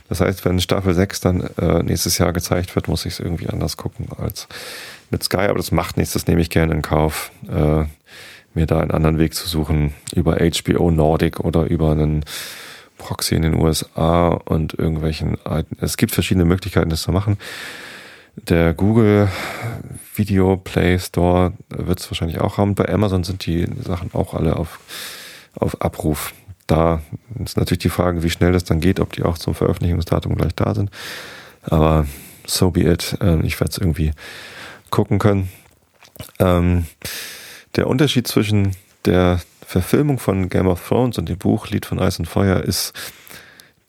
[0.10, 3.48] Das heißt, wenn Staffel 6 dann äh, nächstes Jahr gezeigt wird, muss ich es irgendwie
[3.48, 4.48] anders gucken als
[5.10, 7.86] mit Sky, aber das macht nichts, das nehme ich gerne in Kauf, äh,
[8.54, 12.26] mir da einen anderen Weg zu suchen über HBO Nordic oder über einen
[12.98, 15.38] Proxy in den USA und irgendwelchen,
[15.80, 17.38] es gibt verschiedene Möglichkeiten, das zu machen.
[18.36, 19.30] Der Google
[20.16, 22.76] Video Play Store wird es wahrscheinlich auch haben.
[22.76, 24.80] Bei Amazon sind die Sachen auch alle auf,
[25.56, 26.34] auf Abruf.
[26.68, 27.02] da
[27.44, 30.54] ist natürlich die Frage, wie schnell das dann geht, ob die auch zum Veröffentlichungsdatum gleich
[30.56, 30.92] da sind.
[31.64, 32.06] Aber
[32.46, 33.18] so be it.
[33.22, 34.12] Ähm, ich werde es irgendwie
[34.90, 35.50] gucken können.
[36.40, 36.86] Ähm,
[37.76, 38.76] der Unterschied zwischen
[39.06, 42.94] der Verfilmung von Game of Thrones und dem Buch Lied von Eis und Feuer ist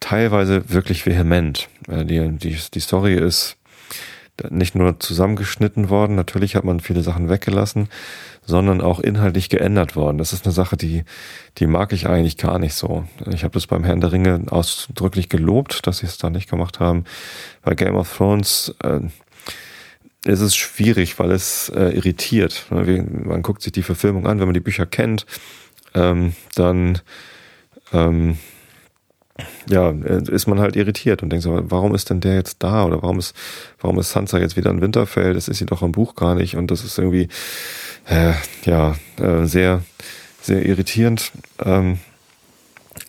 [0.01, 1.68] teilweise wirklich vehement.
[1.87, 3.57] Äh, die, die, die Story ist
[4.51, 7.89] nicht nur zusammengeschnitten worden, natürlich hat man viele Sachen weggelassen,
[8.45, 10.18] sondern auch inhaltlich geändert worden.
[10.18, 11.05] Das ist eine Sache, die,
[11.59, 13.05] die mag ich eigentlich gar nicht so.
[13.31, 16.81] Ich habe das beim Herrn der Ringe ausdrücklich gelobt, dass sie es da nicht gemacht
[16.81, 17.05] haben.
[17.62, 18.99] Bei Game of Thrones äh,
[20.24, 22.66] ist es schwierig, weil es äh, irritiert.
[22.70, 25.24] Man guckt sich die Verfilmung an, wenn man die Bücher kennt,
[25.99, 27.01] ähm, dann
[27.92, 28.38] ähm,
[29.68, 32.84] ja, ist man halt irritiert und denkt so, warum ist denn der jetzt da?
[32.84, 33.36] Oder warum ist,
[33.80, 35.34] warum ist Sansa jetzt wieder in Winterfell?
[35.34, 36.57] Das ist sie doch im Buch gar nicht.
[36.57, 37.28] Und das ist irgendwie,
[38.07, 38.32] äh,
[38.64, 39.82] ja, äh, sehr,
[40.40, 41.30] sehr irritierend.
[41.64, 41.99] Ähm,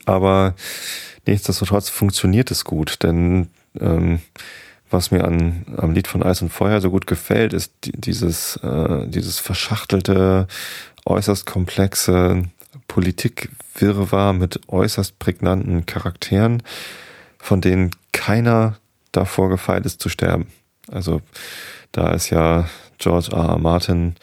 [0.06, 0.56] aber
[1.26, 3.48] nichtsdestotrotz funktioniert es gut, denn
[3.80, 4.20] ähm,
[4.92, 9.08] was mir an, am Lied von Eis und Feuer so gut gefällt, ist dieses, äh,
[9.08, 10.48] dieses verschachtelte,
[11.06, 12.44] äußerst komplexe,
[12.90, 16.62] Politikwirrwarr mit äußerst prägnanten Charakteren,
[17.38, 18.78] von denen keiner
[19.14, 20.48] davor gefeit ist zu sterben.
[20.92, 21.22] Also
[21.94, 22.68] da ist ja
[22.98, 23.52] George R.
[23.52, 23.58] R.
[23.58, 24.16] Martin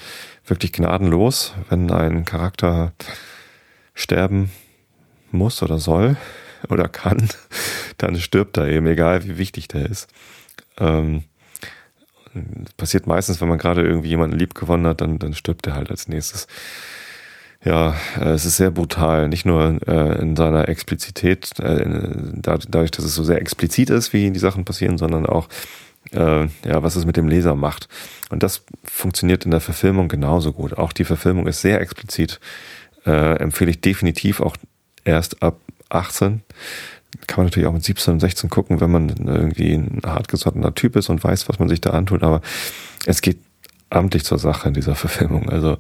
[0.45, 2.93] wirklich gnadenlos, wenn ein Charakter
[3.95, 4.51] sterben
[5.31, 6.17] muss oder soll
[6.69, 7.29] oder kann,
[7.99, 10.09] dann stirbt er eben, egal wie wichtig der ist.
[10.79, 11.25] Ähm,
[12.77, 15.91] passiert meistens, wenn man gerade irgendwie jemanden lieb gewonnen hat, dann, dann stirbt er halt
[15.91, 16.47] als nächstes.
[17.67, 21.85] Ja, äh, es ist sehr brutal, nicht nur äh, in seiner Explizität, äh,
[22.37, 25.49] dadurch, dass es so sehr explizit ist, wie die Sachen passieren, sondern auch,
[26.13, 27.89] äh, ja, was es mit dem Leser macht.
[28.31, 30.79] Und das funktioniert in der Verfilmung genauso gut.
[30.79, 32.39] Auch die Verfilmung ist sehr explizit,
[33.05, 34.57] äh, empfehle ich definitiv auch
[35.05, 35.59] erst ab
[35.89, 36.43] 18.
[37.27, 40.95] Kann man natürlich auch mit 17 und 16 gucken, wenn man irgendwie ein hartgesottener Typ
[40.95, 42.43] ist und weiß, was man sich da antut, aber
[43.07, 43.39] es geht
[43.91, 45.49] amtlich zur Sache in dieser Verfilmung.
[45.49, 45.79] Also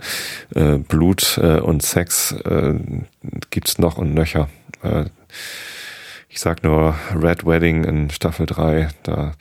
[0.54, 2.74] äh, Blut äh, und Sex äh,
[3.50, 4.48] gibt's noch und nöcher.
[4.82, 5.06] Äh,
[6.28, 9.32] ich sag nur Red Wedding in Staffel 3, da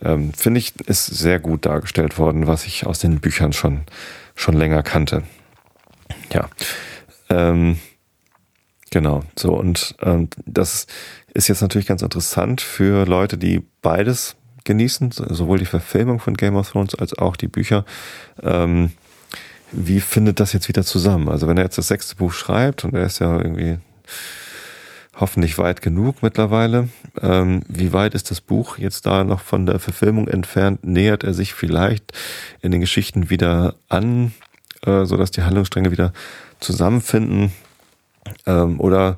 [0.00, 3.82] ähm, finde ich, ist sehr gut dargestellt worden, was ich aus den Büchern schon,
[4.34, 5.24] schon länger kannte.
[6.32, 6.48] Ja.
[7.30, 7.78] Ähm,
[8.90, 10.86] genau, so und ähm, das
[11.32, 16.56] ist jetzt natürlich ganz interessant für Leute, die beides genießen, sowohl die Verfilmung von Game
[16.56, 17.84] of Thrones als auch die Bücher.
[18.42, 18.92] Ähm,
[19.72, 21.28] wie findet das jetzt wieder zusammen?
[21.28, 23.78] Also wenn er jetzt das sechste Buch schreibt und er ist ja irgendwie
[25.16, 26.88] hoffentlich weit genug mittlerweile.
[27.20, 30.84] Ähm, wie weit ist das Buch jetzt da noch von der Verfilmung entfernt?
[30.84, 32.12] Nähert er sich vielleicht
[32.60, 34.32] in den Geschichten wieder an,
[34.84, 36.12] äh, so dass die Handlungsstränge wieder
[36.60, 37.52] zusammenfinden?
[38.46, 39.16] Ähm, oder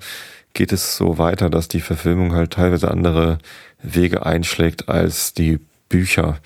[0.52, 3.38] geht es so weiter, dass die Verfilmung halt teilweise andere
[3.82, 6.38] Wege einschlägt als die Bücher.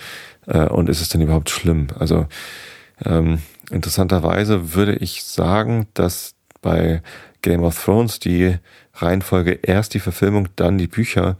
[0.46, 1.88] Äh, und ist es denn überhaupt schlimm?
[1.98, 2.26] Also
[3.04, 7.02] ähm, interessanterweise würde ich sagen, dass bei
[7.42, 8.56] Game of Thrones die
[8.94, 11.36] Reihenfolge erst die Verfilmung, dann die Bücher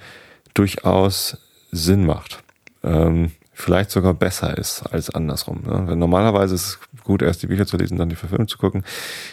[0.55, 1.39] durchaus
[1.71, 2.43] Sinn macht.
[2.83, 5.63] Ähm, vielleicht sogar besser ist als andersrum.
[5.63, 5.83] Ne?
[5.87, 8.85] Weil normalerweise ist es gut, erst die Bücher zu lesen, dann die Verfilmung zu gucken.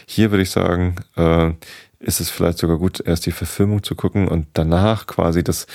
[0.06, 1.52] Hier würde ich sagen, äh,
[2.00, 5.66] ist es vielleicht sogar gut, erst die Verfilmung zu gucken und danach quasi das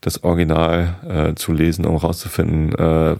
[0.00, 3.16] das Original äh, zu lesen, um rauszufinden, äh,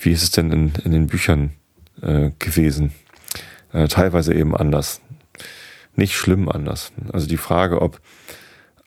[0.00, 1.52] wie ist es denn in, in den Büchern
[2.00, 2.92] äh, gewesen.
[3.72, 5.00] Äh, teilweise eben anders.
[5.94, 6.92] Nicht schlimm anders.
[7.12, 8.00] Also die Frage, ob,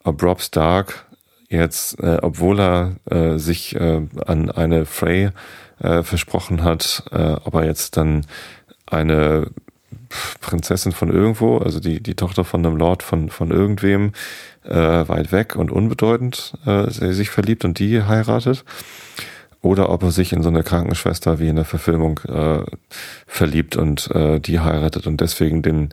[0.04, 1.06] ob Rob Stark
[1.48, 5.30] jetzt, äh, obwohl er äh, sich äh, an eine Frey
[5.78, 8.26] äh, versprochen hat, äh, ob er jetzt dann
[8.86, 9.50] eine
[10.40, 14.12] Prinzessin von irgendwo, also die, die Tochter von einem Lord von, von irgendwem,
[14.64, 18.64] äh, weit weg und unbedeutend äh, sich verliebt und die heiratet.
[19.62, 22.64] Oder ob er sich in so eine Krankenschwester wie in der Verfilmung äh,
[23.26, 25.92] verliebt und äh, die heiratet und deswegen den,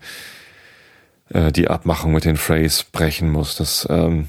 [1.30, 3.56] äh, die Abmachung mit den Freys brechen muss.
[3.56, 4.28] Das ähm,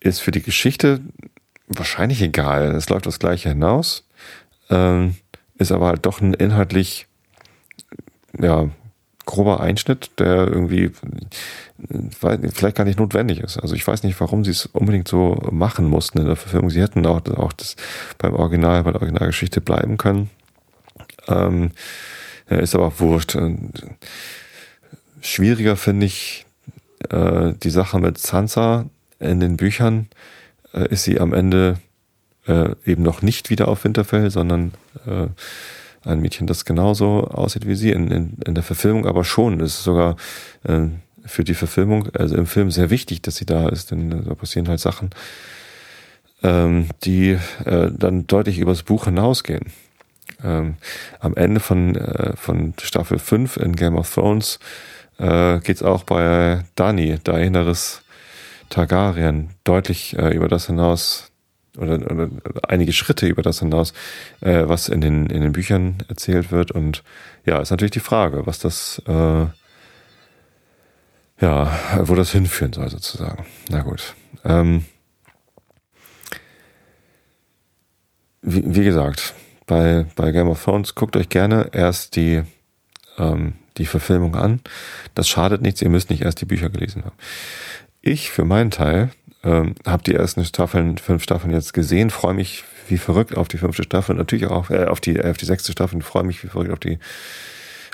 [0.00, 1.00] ist für die Geschichte
[1.68, 2.74] wahrscheinlich egal.
[2.74, 4.08] Es läuft das Gleiche hinaus,
[4.68, 5.16] ähm,
[5.56, 7.06] ist aber halt doch ein inhaltlich
[8.38, 8.68] ja,
[9.26, 10.90] grober Einschnitt, der irgendwie
[12.10, 13.58] vielleicht gar nicht notwendig ist.
[13.58, 16.70] Also ich weiß nicht, warum sie es unbedingt so machen mussten in der Verfilmung.
[16.70, 17.76] Sie hätten auch, auch das
[18.18, 20.30] beim Original, bei der Originalgeschichte bleiben können.
[21.28, 21.70] Ähm,
[22.48, 23.38] ist aber auch wurscht.
[25.20, 26.46] Schwieriger finde ich
[27.10, 28.86] äh, die Sache mit Sansa
[29.20, 30.08] in den Büchern.
[30.74, 31.78] Äh, ist sie am Ende
[32.46, 34.72] äh, eben noch nicht wieder auf Winterfell, sondern
[35.06, 35.28] äh,
[36.04, 39.60] ein Mädchen, das genauso aussieht wie sie in, in, in der Verfilmung, aber schon.
[39.60, 40.16] Es ist sogar
[40.64, 40.86] äh,
[41.24, 44.68] für die Verfilmung, also im Film sehr wichtig, dass sie da ist, denn da passieren
[44.68, 45.10] halt Sachen,
[46.42, 49.72] ähm, die äh, dann deutlich übers Buch hinausgehen.
[50.42, 50.76] Ähm,
[51.18, 54.58] am Ende von, äh, von Staffel 5 in Game of Thrones
[55.18, 58.02] äh, geht es auch bei Dani, Daenerys
[58.70, 61.29] Targaryen, deutlich äh, über das hinaus,
[61.80, 62.30] oder, oder,
[62.68, 63.92] einige Schritte über das hinaus,
[64.40, 66.70] äh, was in den, in den Büchern erzählt wird.
[66.70, 67.02] Und
[67.44, 69.46] ja, ist natürlich die Frage, was das, äh,
[71.40, 73.46] ja, wo das hinführen soll sozusagen.
[73.70, 74.14] Na gut.
[74.44, 74.84] Ähm,
[78.42, 79.34] wie, wie gesagt,
[79.66, 82.42] bei, bei Game of Thrones guckt euch gerne erst die,
[83.18, 84.60] ähm, die Verfilmung an.
[85.14, 87.16] Das schadet nichts, ihr müsst nicht erst die Bücher gelesen haben.
[88.02, 89.10] Ich für meinen Teil
[89.42, 93.58] ähm, habe die ersten Staffeln, fünf Staffeln jetzt gesehen, freue mich wie verrückt auf die
[93.58, 96.48] fünfte Staffel, natürlich auch äh, auf die äh, auf die sechste Staffel, freue mich wie
[96.48, 96.98] verrückt auf die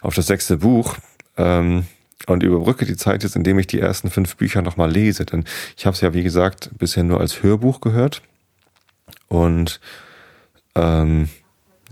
[0.02, 0.96] auf das sechste Buch.
[1.36, 1.86] Ähm,
[2.26, 5.24] und überbrücke die Zeit jetzt, indem ich die ersten fünf Bücher nochmal lese.
[5.26, 5.44] Denn
[5.76, 8.22] ich habe es ja, wie gesagt, bisher nur als Hörbuch gehört.
[9.28, 9.80] Und
[10.74, 11.28] ähm,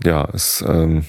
[0.03, 1.05] ja, es ähm,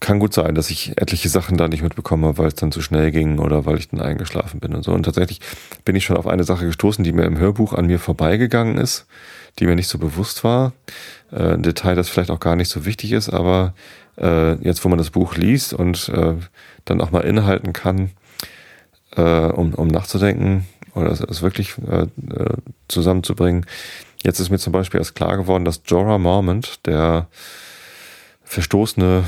[0.00, 3.10] kann gut sein, dass ich etliche Sachen da nicht mitbekomme, weil es dann zu schnell
[3.10, 4.92] ging oder weil ich dann eingeschlafen bin und so.
[4.92, 5.40] Und tatsächlich
[5.84, 9.06] bin ich schon auf eine Sache gestoßen, die mir im Hörbuch an mir vorbeigegangen ist,
[9.58, 10.72] die mir nicht so bewusst war.
[11.32, 13.74] Äh, ein Detail, das vielleicht auch gar nicht so wichtig ist, aber
[14.18, 16.34] äh, jetzt, wo man das Buch liest und äh,
[16.84, 18.10] dann auch mal innehalten kann,
[19.16, 22.56] äh, um, um nachzudenken oder es, es wirklich äh, äh,
[22.88, 23.66] zusammenzubringen.
[24.22, 27.28] Jetzt ist mir zum Beispiel erst klar geworden, dass Jorah Mormont, der
[28.44, 29.24] verstoßene,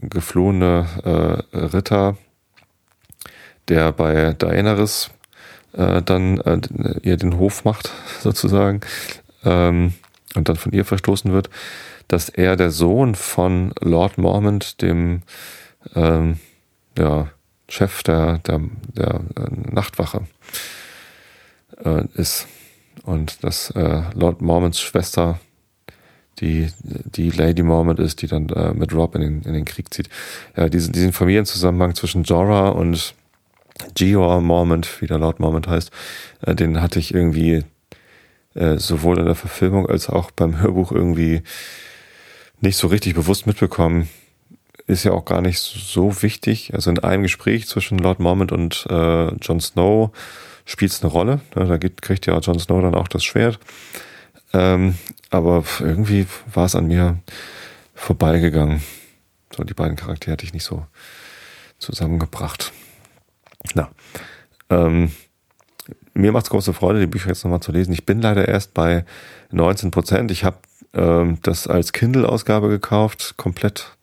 [0.00, 2.16] geflohene äh, Ritter,
[3.68, 5.10] der bei Daenerys
[5.72, 6.60] äh, dann äh,
[7.02, 7.90] ihr den Hof macht,
[8.20, 8.80] sozusagen,
[9.44, 9.94] ähm,
[10.34, 11.50] und dann von ihr verstoßen wird,
[12.08, 15.22] dass er der Sohn von Lord Mormont, dem
[15.94, 16.38] ähm,
[16.96, 17.28] ja,
[17.68, 18.60] Chef der, der,
[18.94, 20.26] der äh, Nachtwache,
[21.84, 22.46] äh, ist.
[23.02, 25.38] Und dass äh, Lord Mormonts Schwester
[26.40, 29.92] die, die Lady Mormont ist, die dann äh, mit Rob in den, in den Krieg
[29.92, 30.08] zieht.
[30.56, 33.14] Ja, diesen, diesen Familienzusammenhang zwischen Jorah und
[33.94, 35.90] Geor Mormont, wie der Lord Mormont heißt,
[36.42, 37.64] äh, den hatte ich irgendwie
[38.54, 41.42] äh, sowohl in der Verfilmung als auch beim Hörbuch irgendwie
[42.60, 44.08] nicht so richtig bewusst mitbekommen.
[44.86, 46.72] Ist ja auch gar nicht so wichtig.
[46.72, 50.10] Also in einem Gespräch zwischen Lord Mormont und äh, Jon Snow
[50.64, 51.40] spielt es eine Rolle.
[51.54, 53.58] Da geht, kriegt ja Jon Snow dann auch das Schwert.
[54.52, 54.96] Ähm,
[55.30, 57.18] aber irgendwie war es an mir
[57.94, 58.82] vorbeigegangen.
[59.54, 60.86] So, die beiden Charaktere hatte ich nicht so
[61.78, 62.72] zusammengebracht.
[63.74, 63.90] Na,
[64.70, 65.12] ähm,
[66.14, 67.92] mir macht es große Freude, die Bücher jetzt nochmal zu lesen.
[67.92, 69.04] Ich bin leider erst bei
[69.50, 70.30] 19 Prozent.
[70.30, 70.58] Ich habe
[70.94, 73.96] ähm, das als Kindle-Ausgabe gekauft, komplett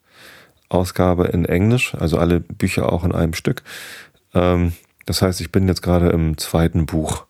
[0.68, 3.62] Ausgabe in Englisch, also alle Bücher auch in einem Stück.
[4.32, 4.72] Ähm,
[5.06, 7.26] das heißt, ich bin jetzt gerade im zweiten Buch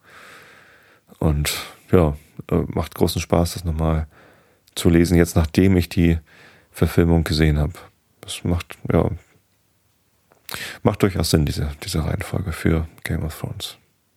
[1.18, 1.54] und
[1.90, 2.16] ja,
[2.50, 4.06] äh, macht großen Spaß, das nochmal
[4.74, 6.18] zu lesen, jetzt nachdem ich die
[6.70, 7.74] Verfilmung gesehen habe.
[8.20, 9.10] Das macht, ja,
[10.82, 13.76] macht durchaus Sinn, diese, diese Reihenfolge für Game of Thrones.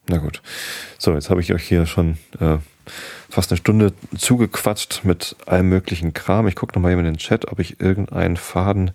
[0.09, 0.41] Na gut.
[0.97, 2.57] So, jetzt habe ich euch hier schon äh,
[3.29, 6.47] fast eine Stunde zugequatscht mit allem möglichen Kram.
[6.47, 8.91] Ich gucke nochmal eben in den Chat, ob ich irgendeinen Faden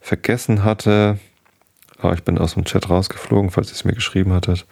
[0.00, 1.18] vergessen hatte.
[1.98, 4.66] Aber ah, ich bin aus dem Chat rausgeflogen, falls ihr es mir geschrieben hattet.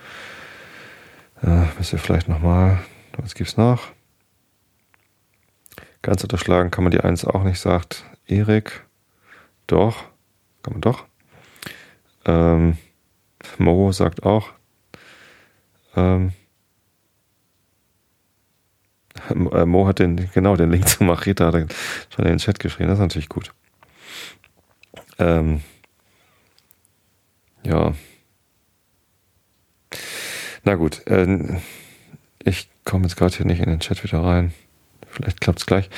[1.42, 2.78] Äh, müsst ihr vielleicht nochmal.
[3.19, 3.89] Was gibt's noch?
[6.03, 8.87] Ganz unterschlagen kann man die Eins auch nicht, sagt Erik.
[9.66, 10.05] Doch,
[10.62, 11.05] kann man doch.
[12.25, 12.79] Ähm,
[13.59, 14.51] Mo sagt auch.
[15.97, 16.33] Ähm,
[19.31, 21.75] äh, Mo hat den, genau, den Link zu Macheta hat
[22.11, 22.89] schon in den Chat geschrieben.
[22.89, 23.53] Das ist natürlich gut.
[25.19, 25.62] Ähm,
[27.64, 27.93] ja.
[30.62, 31.05] Na gut.
[31.09, 31.61] Äh,
[32.45, 34.55] ich komme jetzt gerade hier nicht in den Chat wieder rein.
[35.07, 35.91] Vielleicht klappt es gleich.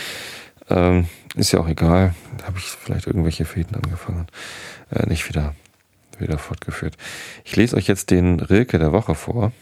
[0.69, 2.15] Ähm, ist ja auch egal.
[2.39, 4.27] Da habe ich vielleicht irgendwelche Fäden angefangen.
[4.91, 5.55] Äh, nicht wieder,
[6.19, 6.97] wieder fortgeführt.
[7.45, 9.53] Ich lese euch jetzt den Rilke der Woche vor.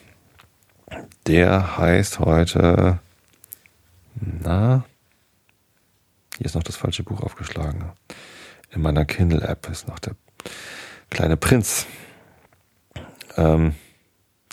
[1.26, 3.00] Der heißt heute
[4.20, 4.84] na,
[6.36, 7.92] hier ist noch das falsche Buch aufgeschlagen.
[8.70, 10.14] In meiner Kindle-App ist noch der
[11.10, 11.86] kleine Prinz.
[13.36, 13.74] Ähm,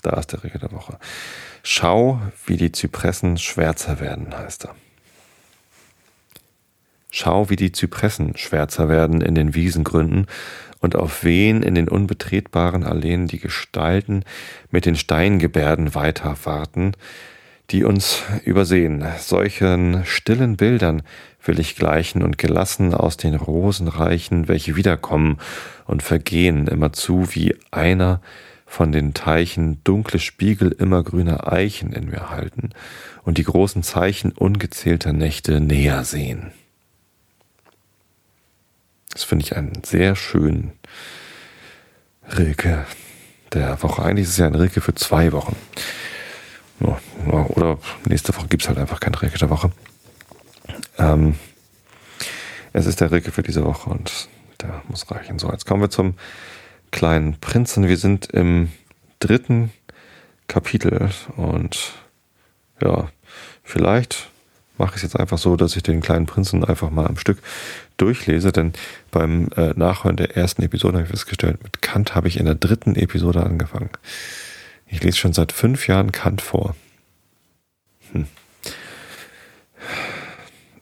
[0.02, 0.98] da ist der Regel der Woche.
[1.68, 4.76] Schau, wie die Zypressen schwärzer werden, heißt er.
[7.10, 10.28] Schau, wie die Zypressen schwärzer werden in den Wiesengründen
[10.78, 14.22] und auf wen in den unbetretbaren Alleen die Gestalten
[14.70, 16.92] mit den Steingebärden weiter warten,
[17.70, 19.04] die uns übersehen.
[19.18, 21.02] Solchen stillen Bildern
[21.44, 25.38] will ich gleichen und gelassen aus den Rosen reichen, welche wiederkommen
[25.84, 28.20] und vergehen immerzu wie einer
[28.66, 32.70] von den Teichen dunkle Spiegel immergrüner Eichen in mir halten
[33.22, 36.52] und die großen Zeichen ungezählter Nächte näher sehen.
[39.12, 40.72] Das finde ich einen sehr schönen
[42.36, 42.84] Rilke
[43.54, 44.02] der Woche.
[44.02, 45.56] Eigentlich ist es ja ein Rilke für zwei Wochen.
[47.48, 49.70] Oder nächste Woche gibt es halt einfach kein Rilke der Woche.
[50.98, 51.36] Ähm,
[52.74, 54.28] es ist der Rilke für diese Woche und
[54.60, 55.38] der muss reichen.
[55.38, 56.14] So, jetzt kommen wir zum
[56.96, 57.88] kleinen Prinzen.
[57.88, 58.72] Wir sind im
[59.18, 59.70] dritten
[60.48, 61.92] Kapitel und
[62.80, 63.10] ja,
[63.62, 64.30] vielleicht
[64.78, 67.42] mache ich es jetzt einfach so, dass ich den kleinen Prinzen einfach mal am Stück
[67.98, 68.72] durchlese, denn
[69.10, 72.54] beim äh, Nachhören der ersten Episode habe ich festgestellt, mit Kant habe ich in der
[72.54, 73.90] dritten Episode angefangen.
[74.86, 76.74] Ich lese schon seit fünf Jahren Kant vor.
[78.12, 78.26] Hm.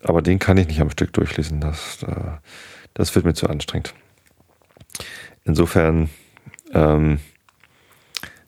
[0.04, 1.60] Aber den kann ich nicht am Stück durchlesen.
[1.60, 2.38] Das, äh,
[2.94, 3.94] das wird mir zu anstrengend.
[5.44, 6.10] Insofern,
[6.72, 7.20] ähm,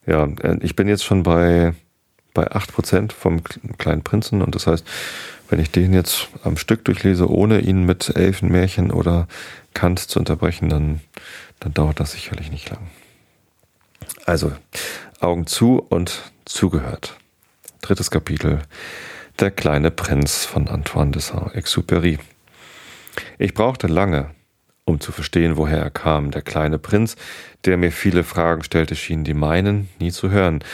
[0.06, 1.74] ja, äh, ich bin jetzt schon bei,
[2.34, 4.86] bei 8% vom kleinen Prinzen und das heißt,
[5.48, 9.28] wenn ich den jetzt am Stück durchlese, ohne ihn mit Elfenmärchen oder
[9.74, 11.00] Kant zu unterbrechen, dann,
[11.60, 12.90] dann dauert das sicherlich nicht lang.
[14.24, 14.52] Also,
[15.20, 17.16] Augen zu und zugehört.
[17.80, 18.62] Drittes Kapitel.
[19.38, 22.18] Der kleine Prinz von Antoine de Saint-Exupéry.
[23.38, 24.30] Ich brauchte lange,
[24.86, 26.30] um zu verstehen, woher er kam.
[26.30, 27.16] Der kleine Prinz,
[27.64, 30.64] der mir viele Fragen stellte, schien die meinen nie zu hören.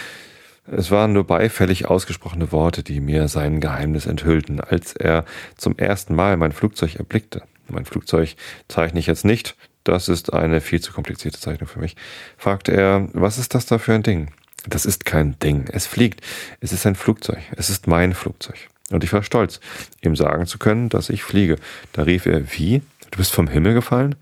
[0.70, 5.24] Es waren nur beifällig ausgesprochene Worte, die mir sein Geheimnis enthüllten, als er
[5.56, 7.42] zum ersten Mal mein Flugzeug erblickte.
[7.68, 8.36] Mein Flugzeug
[8.68, 11.96] zeichne ich jetzt nicht, das ist eine viel zu komplizierte Zeichnung für mich,
[12.36, 14.30] fragte er, was ist das da für ein Ding?
[14.68, 16.20] Das ist kein Ding, es fliegt,
[16.60, 18.68] es ist ein Flugzeug, es ist mein Flugzeug.
[18.90, 19.58] Und ich war stolz,
[20.02, 21.56] ihm sagen zu können, dass ich fliege.
[21.92, 22.82] Da rief er, wie?
[23.12, 24.14] Du bist vom Himmel gefallen?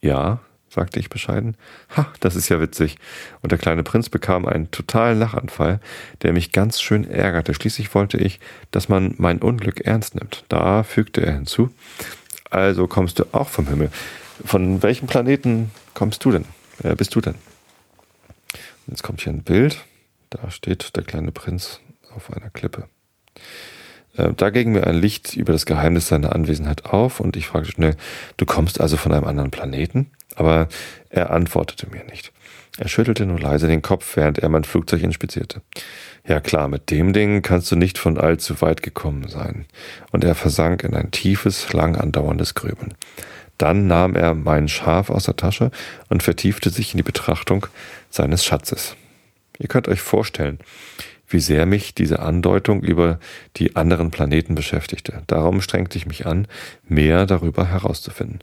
[0.00, 1.56] Ja, sagte ich bescheiden.
[1.96, 2.96] Ha, das ist ja witzig.
[3.42, 5.80] Und der kleine Prinz bekam einen totalen Lachanfall,
[6.22, 7.54] der mich ganz schön ärgerte.
[7.54, 8.38] Schließlich wollte ich,
[8.70, 10.44] dass man mein Unglück ernst nimmt.
[10.48, 11.70] Da fügte er hinzu.
[12.50, 13.90] Also kommst du auch vom Himmel.
[14.44, 16.44] Von welchem Planeten kommst du denn?
[16.78, 17.34] Wer bist du denn?
[18.86, 19.84] Jetzt kommt hier ein Bild.
[20.30, 21.80] Da steht der kleine Prinz
[22.14, 22.88] auf einer Klippe.
[24.16, 27.72] Äh, da ging mir ein Licht über das Geheimnis seiner Anwesenheit auf und ich fragte
[27.72, 27.96] schnell,
[28.36, 30.10] du kommst also von einem anderen Planeten?
[30.36, 30.68] Aber
[31.08, 32.32] er antwortete mir nicht.
[32.78, 35.60] Er schüttelte nur leise den Kopf, während er mein Flugzeug inspizierte.
[36.26, 39.66] Ja klar, mit dem Ding kannst du nicht von allzu weit gekommen sein.
[40.12, 42.94] Und er versank in ein tiefes, lang andauerndes Grübeln.
[43.58, 45.70] Dann nahm er meinen Schaf aus der Tasche
[46.08, 47.66] und vertiefte sich in die Betrachtung
[48.08, 48.96] seines Schatzes.
[49.58, 50.58] Ihr könnt euch vorstellen,
[51.30, 53.18] wie sehr mich diese Andeutung über
[53.56, 55.22] die anderen Planeten beschäftigte.
[55.26, 56.46] Darum strengte ich mich an,
[56.86, 58.40] mehr darüber herauszufinden.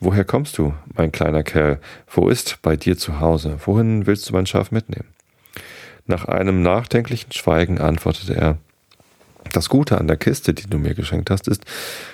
[0.00, 1.78] Woher kommst du, mein kleiner Kerl?
[2.08, 3.58] Wo ist bei dir zu Hause?
[3.64, 5.08] Wohin willst du mein Schaf mitnehmen?
[6.06, 8.58] Nach einem nachdenklichen Schweigen antwortete er,
[9.52, 11.64] das Gute an der Kiste, die du mir geschenkt hast, ist,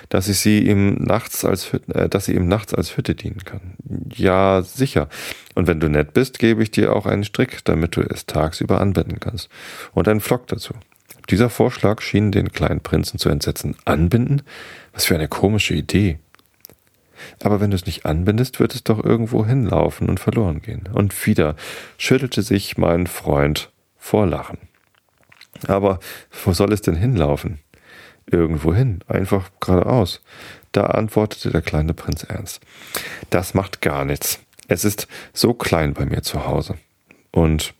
[0.09, 3.75] dass ich sie ihm nachts als äh, dass sie ihm nachts als Hütte dienen kann.
[4.13, 5.09] Ja, sicher.
[5.55, 8.81] Und wenn du nett bist, gebe ich dir auch einen Strick, damit du es tagsüber
[8.81, 9.49] anbinden kannst.
[9.93, 10.73] Und einen Flock dazu.
[11.29, 13.75] Dieser Vorschlag schien den kleinen Prinzen zu entsetzen.
[13.85, 14.41] Anbinden?
[14.93, 16.17] Was für eine komische Idee.
[17.43, 20.89] Aber wenn du es nicht anbindest, wird es doch irgendwo hinlaufen und verloren gehen.
[20.91, 21.55] Und wieder
[21.97, 24.68] schüttelte sich mein Freund vor Lachen.
[25.67, 25.99] Aber
[26.43, 27.59] wo soll es denn hinlaufen?
[28.25, 30.21] Irgendwo hin, einfach geradeaus.
[30.71, 32.61] Da antwortete der kleine Prinz ernst.
[33.29, 34.39] Das macht gar nichts.
[34.67, 36.75] Es ist so klein bei mir zu Hause.
[37.31, 37.73] Und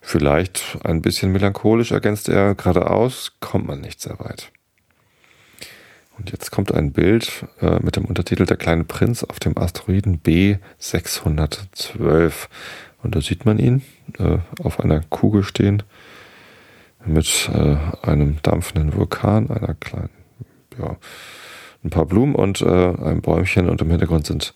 [0.00, 4.50] vielleicht ein bisschen melancholisch ergänzte er, geradeaus kommt man nicht sehr weit.
[6.18, 10.20] Und jetzt kommt ein Bild äh, mit dem Untertitel Der kleine Prinz auf dem Asteroiden
[10.22, 12.32] B612.
[13.02, 13.82] Und da sieht man ihn
[14.18, 15.82] äh, auf einer Kugel stehen
[17.06, 17.76] mit äh,
[18.06, 20.10] einem dampfenden Vulkan, einer kleinen,
[20.78, 20.96] ja,
[21.84, 24.54] ein paar Blumen und äh, einem Bäumchen und im Hintergrund sind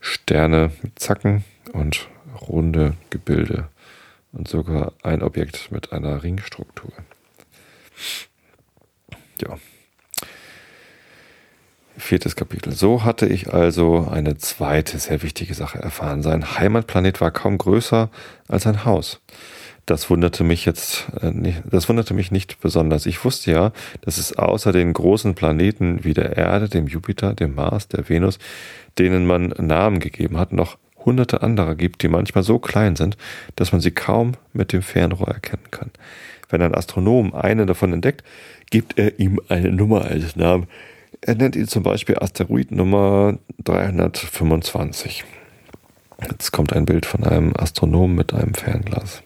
[0.00, 2.08] Sterne mit Zacken und
[2.48, 3.68] runde Gebilde
[4.32, 6.92] und sogar ein Objekt mit einer Ringstruktur.
[9.40, 9.56] Ja,
[11.96, 12.72] Viertes Kapitel.
[12.72, 16.22] So hatte ich also eine zweite sehr wichtige Sache erfahren.
[16.22, 18.10] Sein Heimatplanet war kaum größer
[18.48, 19.20] als ein Haus.
[19.86, 23.06] Das wunderte mich jetzt, äh, nicht, das wunderte mich nicht besonders.
[23.06, 27.54] Ich wusste ja, dass es außer den großen Planeten wie der Erde, dem Jupiter, dem
[27.54, 28.38] Mars, der Venus,
[28.98, 33.18] denen man Namen gegeben hat, noch hunderte andere gibt, die manchmal so klein sind,
[33.56, 35.90] dass man sie kaum mit dem Fernrohr erkennen kann.
[36.48, 38.24] Wenn ein Astronom einen davon entdeckt,
[38.70, 40.66] gibt er ihm eine Nummer als Namen
[41.26, 45.24] er nennt ihn zum Beispiel Asteroid Nummer 325.
[46.20, 49.23] Jetzt kommt ein Bild von einem Astronomen mit einem Fernglas.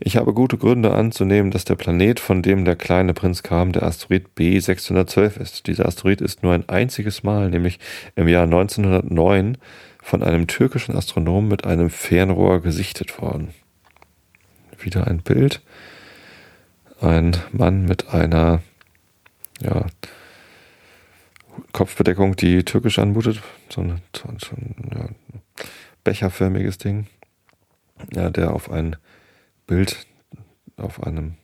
[0.00, 3.84] Ich habe gute Gründe anzunehmen, dass der Planet, von dem der kleine Prinz kam, der
[3.84, 5.66] Asteroid B612 ist.
[5.66, 7.78] Dieser Asteroid ist nur ein einziges Mal, nämlich
[8.16, 9.56] im Jahr 1909,
[10.02, 13.54] von einem türkischen Astronomen mit einem Fernrohr gesichtet worden.
[14.78, 15.62] Wieder ein Bild.
[17.00, 18.62] Ein Mann mit einer
[19.62, 19.86] ja,
[21.72, 23.42] Kopfbedeckung, die türkisch anmutet.
[23.70, 25.08] So ein, so ein ja,
[26.02, 27.06] becherförmiges Ding.
[28.12, 28.96] Ja, der auf ein
[29.66, 30.06] Bild
[30.76, 31.34] auf einem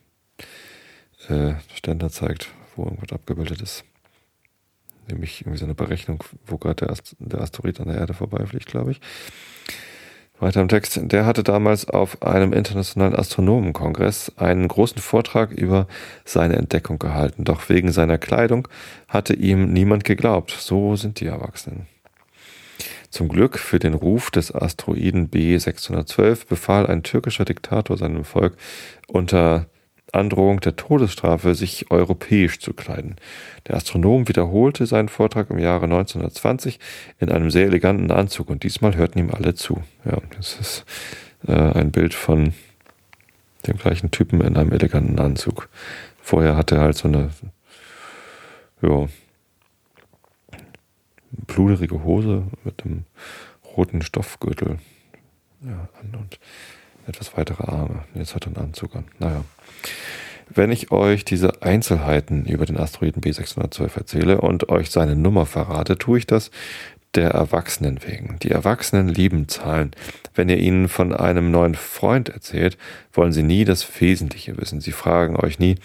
[1.29, 3.83] äh, Ständer zeigt, wo irgendwas abgebildet ist.
[5.07, 8.67] Nämlich irgendwie so eine Berechnung, wo gerade der, Ast der Asteroid an der Erde vorbeifliegt,
[8.67, 9.01] glaube ich.
[10.39, 10.99] Weiter im Text.
[11.03, 15.87] Der hatte damals auf einem internationalen Astronomenkongress einen großen Vortrag über
[16.25, 17.43] seine Entdeckung gehalten.
[17.43, 18.67] Doch wegen seiner Kleidung
[19.07, 20.49] hatte ihm niemand geglaubt.
[20.51, 21.85] So sind die Erwachsenen.
[23.11, 28.55] Zum Glück für den Ruf des Asteroiden B612 befahl ein türkischer Diktator seinem Volk
[29.07, 29.67] unter
[30.13, 33.17] Androhung der Todesstrafe, sich europäisch zu kleiden.
[33.67, 36.79] Der Astronom wiederholte seinen Vortrag im Jahre 1920
[37.19, 39.83] in einem sehr eleganten Anzug und diesmal hörten ihm alle zu.
[40.05, 40.85] Ja, das ist
[41.47, 42.53] äh, ein Bild von
[43.67, 45.67] dem gleichen Typen in einem eleganten Anzug.
[46.21, 47.29] Vorher hatte er halt so eine
[48.81, 49.07] ja,
[51.47, 53.05] pluderige Hose mit einem
[53.75, 54.79] roten Stoffgürtel
[55.61, 56.39] ja, an und
[57.07, 58.03] etwas weitere Arme.
[58.13, 59.05] Jetzt hat er einen Anzug an.
[59.19, 59.43] Naja.
[60.53, 65.97] Wenn ich euch diese Einzelheiten über den Asteroiden B612 erzähle und euch seine Nummer verrate,
[65.97, 66.51] tue ich das
[67.15, 68.37] der Erwachsenen wegen.
[68.41, 69.91] Die Erwachsenen lieben Zahlen.
[70.33, 72.77] Wenn ihr ihnen von einem neuen Freund erzählt,
[73.11, 74.79] wollen sie nie das Wesentliche wissen.
[74.79, 75.75] Sie fragen euch nie,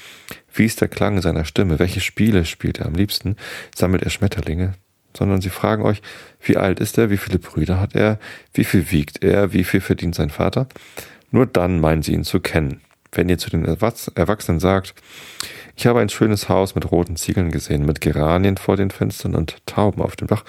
[0.55, 3.37] wie ist der Klang seiner Stimme, welche Spiele spielt er am liebsten,
[3.75, 4.75] sammelt er Schmetterlinge,
[5.17, 6.03] sondern sie fragen euch,
[6.41, 8.19] wie alt ist er, wie viele Brüder hat er,
[8.55, 10.69] wie viel wiegt er, wie viel verdient sein Vater.
[11.31, 12.81] Nur dann meinen sie ihn zu kennen.
[13.13, 14.95] Wenn ihr zu den Erwachsenen sagt,
[15.77, 19.57] ich habe ein schönes Haus mit roten Ziegeln gesehen, mit Geranien vor den Fenstern und
[19.67, 20.45] Tauben auf dem Dach,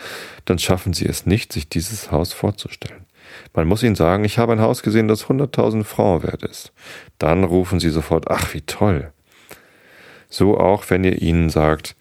[0.46, 3.06] dann schaffen sie es nicht, sich dieses Haus vorzustellen.
[3.54, 6.72] Man muss ihnen sagen, ich habe ein Haus gesehen, das 100.000 Francs wert ist.
[7.18, 9.12] Dann rufen sie sofort, ach, wie toll.
[10.30, 11.96] So auch, wenn ihr ihnen sagt,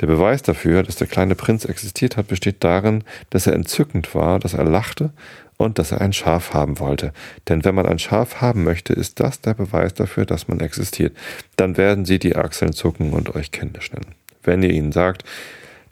[0.00, 4.38] der Beweis dafür, dass der kleine Prinz existiert hat, besteht darin, dass er entzückend war,
[4.38, 5.12] dass er lachte
[5.56, 7.12] und dass er ein Schaf haben wollte.
[7.48, 11.16] Denn wenn man ein Schaf haben möchte, ist das der Beweis dafür, dass man existiert.
[11.56, 14.14] Dann werden sie die Achseln zucken und euch Kenntnis nennen.
[14.42, 15.24] Wenn ihr ihnen sagt,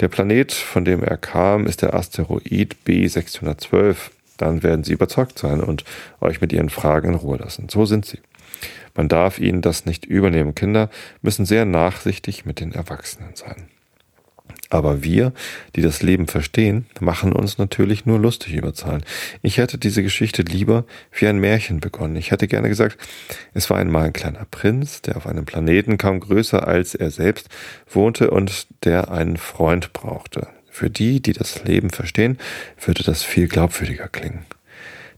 [0.01, 3.97] der Planet, von dem er kam, ist der Asteroid B612,
[4.37, 5.85] dann werden sie überzeugt sein und
[6.21, 7.69] euch mit ihren Fragen in Ruhe lassen.
[7.69, 8.19] So sind sie.
[8.95, 10.55] Man darf ihnen das nicht übernehmen.
[10.55, 10.91] Kinder
[11.23, 13.69] müssen sehr nachsichtig mit den Erwachsenen sein.
[14.73, 15.35] Aber wir,
[15.77, 19.05] die das Leben verstehen, machen uns natürlich nur lustig über Zahlen.
[19.43, 22.17] Ich hätte diese Geschichte lieber wie ein Märchen begonnen.
[22.17, 22.97] Ich hätte gerne gesagt,
[23.53, 27.51] es war einmal ein kleiner Prinz, der auf einem Planeten kaum größer als er selbst
[27.87, 30.49] wohnte und der einen Freund brauchte.
[30.71, 32.39] Für die, die das Leben verstehen,
[32.83, 34.47] würde das viel glaubwürdiger klingen.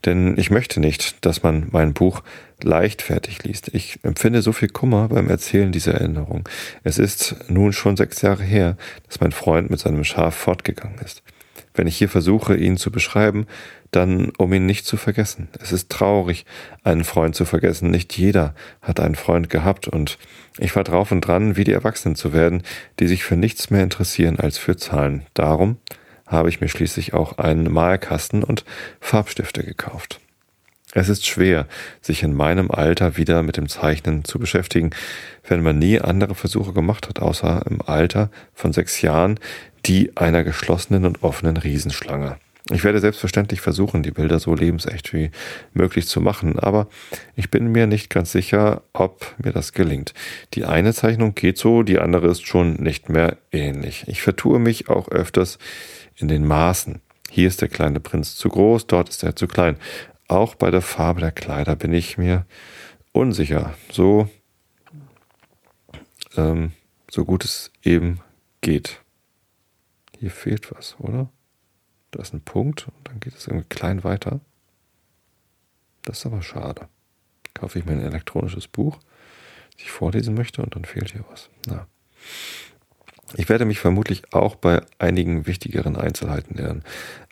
[0.05, 2.23] Denn ich möchte nicht, dass man mein Buch
[2.63, 3.69] leichtfertig liest.
[3.73, 6.49] Ich empfinde so viel Kummer beim Erzählen dieser Erinnerung.
[6.83, 8.77] Es ist nun schon sechs Jahre her,
[9.07, 11.23] dass mein Freund mit seinem Schaf fortgegangen ist.
[11.75, 13.47] Wenn ich hier versuche, ihn zu beschreiben,
[13.91, 15.49] dann um ihn nicht zu vergessen.
[15.61, 16.47] Es ist traurig,
[16.85, 17.91] einen Freund zu vergessen.
[17.91, 20.19] Nicht jeder hat einen Freund gehabt und
[20.59, 22.63] ich war drauf und dran, wie die Erwachsenen zu werden,
[23.01, 25.27] die sich für nichts mehr interessieren als für Zahlen.
[25.35, 25.79] Darum
[26.27, 28.65] habe ich mir schließlich auch einen Malkasten und
[29.01, 30.21] Farbstifte gekauft.
[30.97, 31.67] Es ist schwer,
[32.01, 34.91] sich in meinem Alter wieder mit dem Zeichnen zu beschäftigen,
[35.47, 39.41] wenn man nie andere Versuche gemacht hat, außer im Alter von sechs Jahren
[39.87, 42.37] die einer geschlossenen und offenen Riesenschlange.
[42.71, 45.31] Ich werde selbstverständlich versuchen, die Bilder so lebensecht wie
[45.75, 46.89] möglich zu machen, aber
[47.37, 50.15] ich bin mir nicht ganz sicher, ob mir das gelingt.
[50.55, 54.05] Die eine Zeichnung geht so, die andere ist schon nicht mehr ähnlich.
[54.07, 55.59] Ich vertue mich auch öfters
[56.17, 57.03] in den Maßen.
[57.31, 59.77] Hier ist der kleine Prinz zu groß, dort ist er zu klein.
[60.27, 62.47] Auch bei der Farbe der Kleider bin ich mir
[63.13, 64.31] unsicher, so,
[66.39, 66.73] ähm,
[67.11, 68.21] so gut es eben
[68.63, 69.03] geht.
[70.19, 71.29] Hier fehlt was, oder?
[72.15, 74.39] Da ist ein Punkt und dann geht es irgendwie klein weiter.
[76.03, 76.87] Das ist aber schade.
[77.55, 78.99] Kaufe ich mir ein elektronisches Buch,
[79.73, 81.51] das ich vorlesen möchte und dann fehlt hier was.
[81.67, 81.89] Na.
[83.37, 86.85] Ich werde mich vermutlich auch bei einigen wichtigeren Einzelheiten irren.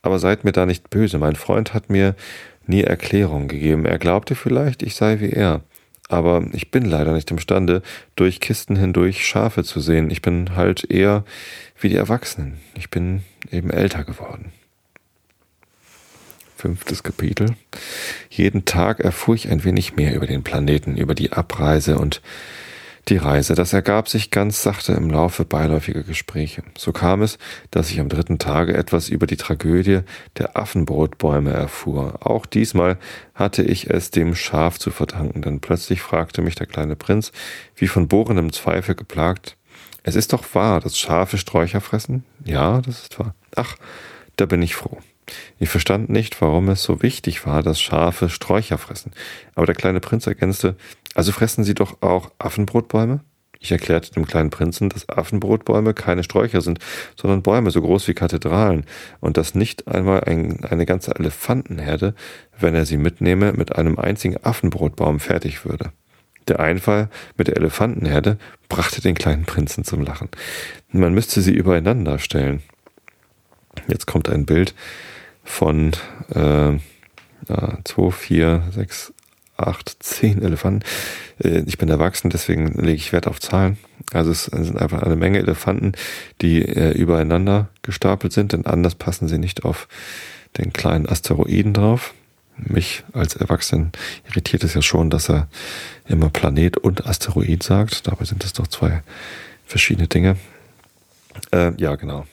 [0.03, 1.19] Aber seid mir da nicht böse.
[1.19, 2.17] Mein Freund hat mir
[2.67, 3.87] nie Erklärung gegeben.
[3.87, 5.61] Er glaubte vielleicht, ich sei wie er.
[6.09, 7.83] Aber ich bin leider nicht imstande,
[8.17, 10.11] durch Kisten hindurch Schafe zu sehen.
[10.11, 11.25] Ich bin halt eher
[11.79, 12.59] wie die Erwachsenen.
[12.75, 13.23] Ich bin
[13.53, 14.53] eben älter geworden.
[16.63, 17.57] Fünftes Kapitel.
[18.31, 22.23] Jeden Tag erfuhr ich ein wenig mehr über den Planeten, über die Abreise und
[23.09, 23.57] die Reise.
[23.57, 26.63] Das ergab sich ganz sachte im Laufe beiläufiger Gespräche.
[26.79, 27.39] So kam es,
[27.73, 30.03] dass ich am dritten Tage etwas über die Tragödie
[30.39, 32.25] der Affenbrotbäume erfuhr.
[32.25, 32.97] Auch diesmal
[33.35, 37.33] hatte ich es dem Schaf zu verdanken, denn plötzlich fragte mich der kleine Prinz,
[37.75, 39.57] wie von bohrendem Zweifel geplagt,
[40.05, 42.23] es ist doch wahr, dass Schafe Sträucher fressen?
[42.45, 43.35] Ja, das ist wahr.
[43.57, 43.75] Ach,
[44.37, 45.01] da bin ich froh.
[45.59, 49.13] Ich verstand nicht, warum es so wichtig war, dass Schafe Sträucher fressen.
[49.55, 50.77] Aber der kleine Prinz ergänzte,
[51.15, 53.21] also fressen sie doch auch Affenbrotbäume?
[53.63, 56.81] Ich erklärte dem kleinen Prinzen, dass Affenbrotbäume keine Sträucher sind,
[57.17, 58.85] sondern Bäume so groß wie Kathedralen
[59.21, 62.15] und dass nicht einmal ein, eine ganze Elefantenherde,
[62.59, 65.93] wenn er sie mitnehme, mit einem einzigen Affenbrotbaum fertig würde.
[66.49, 68.37] Der Einfall mit der Elefantenherde
[68.69, 70.29] brachte den kleinen Prinzen zum Lachen.
[70.91, 72.63] Man müsste sie übereinander stellen.
[73.87, 74.75] Jetzt kommt ein Bild
[75.45, 75.93] von
[76.35, 76.79] äh,
[77.85, 79.13] 2, 4, 6,
[79.57, 80.85] 8, 10 Elefanten.
[81.43, 83.79] Äh, ich bin erwachsen, deswegen lege ich Wert auf Zahlen.
[84.13, 85.93] Also es sind einfach eine Menge Elefanten,
[86.41, 89.89] die äh, übereinander gestapelt sind, denn anders passen sie nicht auf
[90.59, 92.15] den kleinen Asteroiden drauf.
[92.57, 93.93] Mich als Erwachsenen
[94.29, 95.49] irritiert es ja schon, dass er
[96.07, 98.07] immer Planet und Asteroid sagt.
[98.07, 99.03] Dabei sind es doch zwei
[99.67, 100.37] verschiedene Dinge.
[101.51, 102.27] Äh, ja, genau.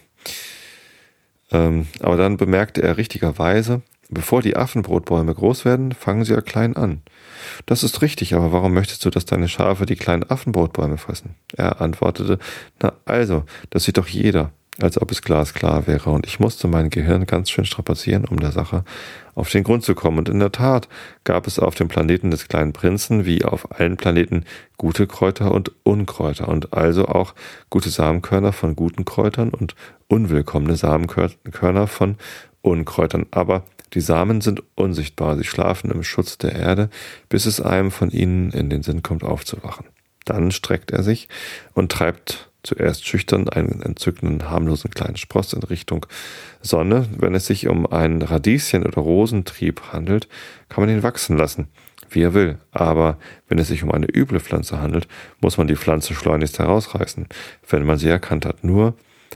[1.51, 6.75] Ähm, aber dann bemerkte er richtigerweise, bevor die Affenbrotbäume groß werden, fangen sie ja klein
[6.75, 7.01] an.
[7.65, 11.35] Das ist richtig, aber warum möchtest du, dass deine Schafe die kleinen Affenbrotbäume fressen?
[11.55, 12.39] Er antwortete,
[12.81, 16.89] na also, das sieht doch jeder als ob es glasklar wäre, und ich musste mein
[16.89, 18.83] Gehirn ganz schön strapazieren, um der Sache
[19.39, 20.19] auf den Grund zu kommen.
[20.19, 20.87] Und in der Tat
[21.23, 24.43] gab es auf dem Planeten des kleinen Prinzen wie auf allen Planeten
[24.77, 27.33] gute Kräuter und Unkräuter und also auch
[27.69, 29.75] gute Samenkörner von guten Kräutern und
[30.07, 32.17] unwillkommene Samenkörner von
[32.61, 33.25] Unkräutern.
[33.31, 33.63] Aber
[33.93, 36.89] die Samen sind unsichtbar, sie schlafen im Schutz der Erde,
[37.27, 39.87] bis es einem von ihnen in den Sinn kommt aufzuwachen.
[40.25, 41.27] Dann streckt er sich
[41.73, 46.05] und treibt zuerst schüchtern einen entzückenden, harmlosen kleinen Spross in Richtung
[46.61, 47.07] Sonne.
[47.17, 50.27] Wenn es sich um einen Radieschen- oder Rosentrieb handelt,
[50.67, 51.67] kann man ihn wachsen lassen,
[52.09, 52.57] wie er will.
[52.71, 55.07] Aber wenn es sich um eine üble Pflanze handelt,
[55.41, 57.27] muss man die Pflanze schleunigst herausreißen,
[57.69, 58.63] wenn man sie erkannt hat.
[58.63, 58.95] Nur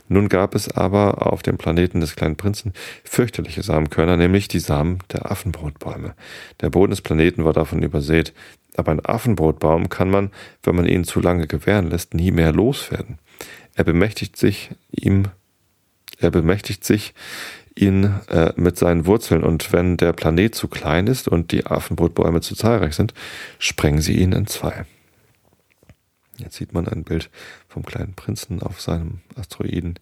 [0.09, 4.99] nun gab es aber auf dem Planeten des kleinen Prinzen fürchterliche Samenkörner, nämlich die Samen
[5.11, 6.13] der Affenbrotbäume.
[6.61, 8.33] Der Boden des Planeten war davon übersät,
[8.77, 10.31] aber ein Affenbrotbaum kann man,
[10.63, 13.19] wenn man ihn zu lange gewähren lässt, nie mehr loswerden.
[13.75, 15.25] Er bemächtigt sich ihm,
[16.19, 17.13] er bemächtigt sich
[17.75, 22.41] ihn äh, mit seinen Wurzeln und wenn der Planet zu klein ist und die Affenbrotbäume
[22.41, 23.13] zu zahlreich sind,
[23.57, 24.85] sprengen sie ihn in zwei.
[26.37, 27.29] Jetzt sieht man ein Bild
[27.67, 29.99] vom kleinen Prinzen auf seinem Asteroiden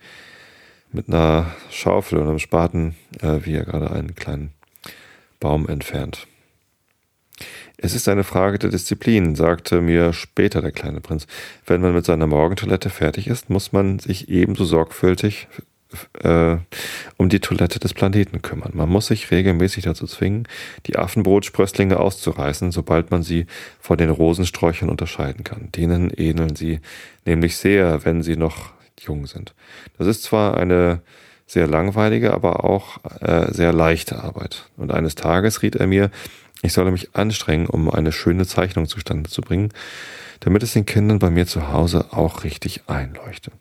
[0.92, 4.52] mit einer Schaufel und einem Spaten, äh, wie er gerade einen kleinen
[5.40, 6.28] Baum entfernt.
[7.84, 11.26] Es ist eine Frage der Disziplin, sagte mir später der kleine Prinz.
[11.66, 15.48] Wenn man mit seiner Morgentoilette fertig ist, muss man sich ebenso sorgfältig
[16.22, 16.58] äh,
[17.18, 18.72] um die Toilette des Planeten kümmern.
[18.76, 20.48] Man muss sich regelmäßig dazu zwingen,
[20.86, 23.48] die Affenbrotsprösslinge auszureißen, sobald man sie
[23.80, 25.72] von den Rosensträuchern unterscheiden kann.
[25.72, 26.82] Denen ähneln sie
[27.26, 29.56] nämlich sehr, wenn sie noch jung sind.
[29.98, 31.02] Das ist zwar eine
[31.48, 34.70] sehr langweilige, aber auch äh, sehr leichte Arbeit.
[34.78, 36.12] Und eines Tages riet er mir,
[36.62, 39.70] ich solle mich anstrengen, um eine schöne Zeichnung zustande zu bringen,
[40.40, 43.52] damit es den Kindern bei mir zu Hause auch richtig einleuchte.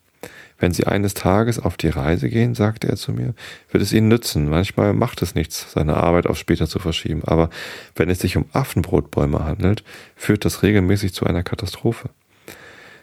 [0.60, 3.34] Wenn sie eines Tages auf die Reise gehen, sagte er zu mir,
[3.70, 4.48] wird es ihnen nützen.
[4.50, 7.22] Manchmal macht es nichts, seine Arbeit auf später zu verschieben.
[7.24, 7.48] Aber
[7.96, 9.82] wenn es sich um Affenbrotbäume handelt,
[10.16, 12.10] führt das regelmäßig zu einer Katastrophe.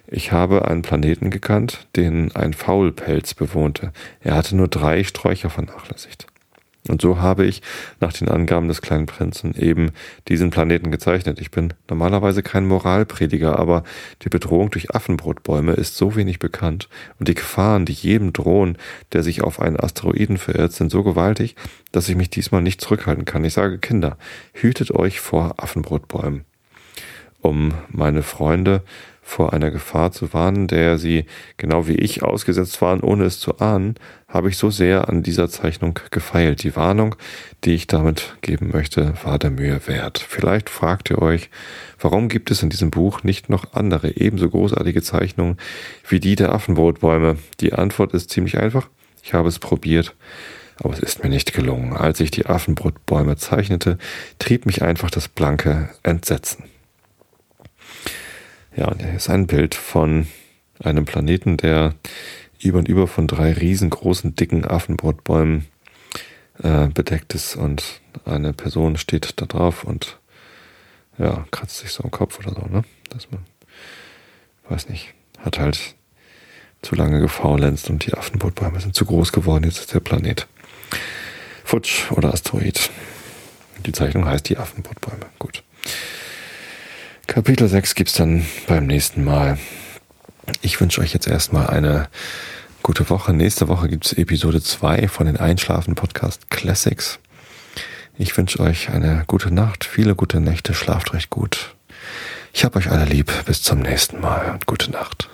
[0.05, 3.91] Ich habe einen Planeten gekannt, den ein Faulpelz bewohnte.
[4.21, 6.26] Er hatte nur drei Sträucher vernachlässigt.
[6.89, 7.61] Und so habe ich
[7.99, 9.91] nach den Angaben des kleinen Prinzen eben
[10.27, 11.39] diesen Planeten gezeichnet.
[11.39, 13.83] Ich bin normalerweise kein Moralprediger, aber
[14.23, 16.89] die Bedrohung durch Affenbrotbäume ist so wenig bekannt
[17.19, 18.77] und die Gefahren, die jedem drohen,
[19.13, 21.55] der sich auf einen Asteroiden verirrt, sind so gewaltig,
[21.91, 23.43] dass ich mich diesmal nicht zurückhalten kann.
[23.43, 24.17] Ich sage Kinder,
[24.53, 26.45] hütet euch vor Affenbrotbäumen.
[27.41, 28.81] Um meine Freunde
[29.27, 31.25] vor einer Gefahr zu warnen, der sie,
[31.57, 33.95] genau wie ich, ausgesetzt waren, ohne es zu ahnen,
[34.29, 36.63] habe ich so sehr an dieser Zeichnung gefeilt.
[36.63, 37.15] Die Warnung,
[37.65, 40.17] die ich damit geben möchte, war der Mühe wert.
[40.17, 41.49] Vielleicht fragt ihr euch,
[41.99, 45.57] warum gibt es in diesem Buch nicht noch andere ebenso großartige Zeichnungen
[46.07, 47.35] wie die der Affenbrotbäume?
[47.59, 48.87] Die Antwort ist ziemlich einfach.
[49.23, 50.15] Ich habe es probiert,
[50.81, 51.97] aber es ist mir nicht gelungen.
[51.97, 53.97] Als ich die Affenbrotbäume zeichnete,
[54.39, 56.63] trieb mich einfach das blanke Entsetzen.
[58.77, 60.27] Ja, und hier ist ein Bild von
[60.79, 61.95] einem Planeten, der
[62.59, 65.65] über und über von drei riesengroßen, dicken Affenbrotbäumen
[66.61, 70.19] äh, bedeckt ist und eine Person steht da drauf und
[71.17, 72.83] ja, kratzt sich so am Kopf oder so, ne?
[73.09, 73.41] Dass man,
[74.69, 75.95] weiß nicht, hat halt
[76.83, 80.47] zu lange gefaulenzt und die Affenbrotbäume sind zu groß geworden, jetzt ist der Planet
[81.63, 82.91] futsch oder Asteroid.
[83.87, 85.25] Die Zeichnung heißt die Affenbrotbäume.
[85.39, 85.63] Gut.
[87.37, 89.59] Kapitel 6 gibt's dann beim nächsten Mal.
[90.63, 92.07] Ich wünsche euch jetzt erstmal eine
[92.81, 93.31] gute Woche.
[93.31, 97.19] Nächste Woche gibt's Episode 2 von den Einschlafen Podcast Classics.
[98.17, 101.75] Ich wünsche euch eine gute Nacht, viele gute Nächte, schlaft recht gut.
[102.53, 103.31] Ich hab euch alle lieb.
[103.45, 105.29] Bis zum nächsten Mal und gute Nacht.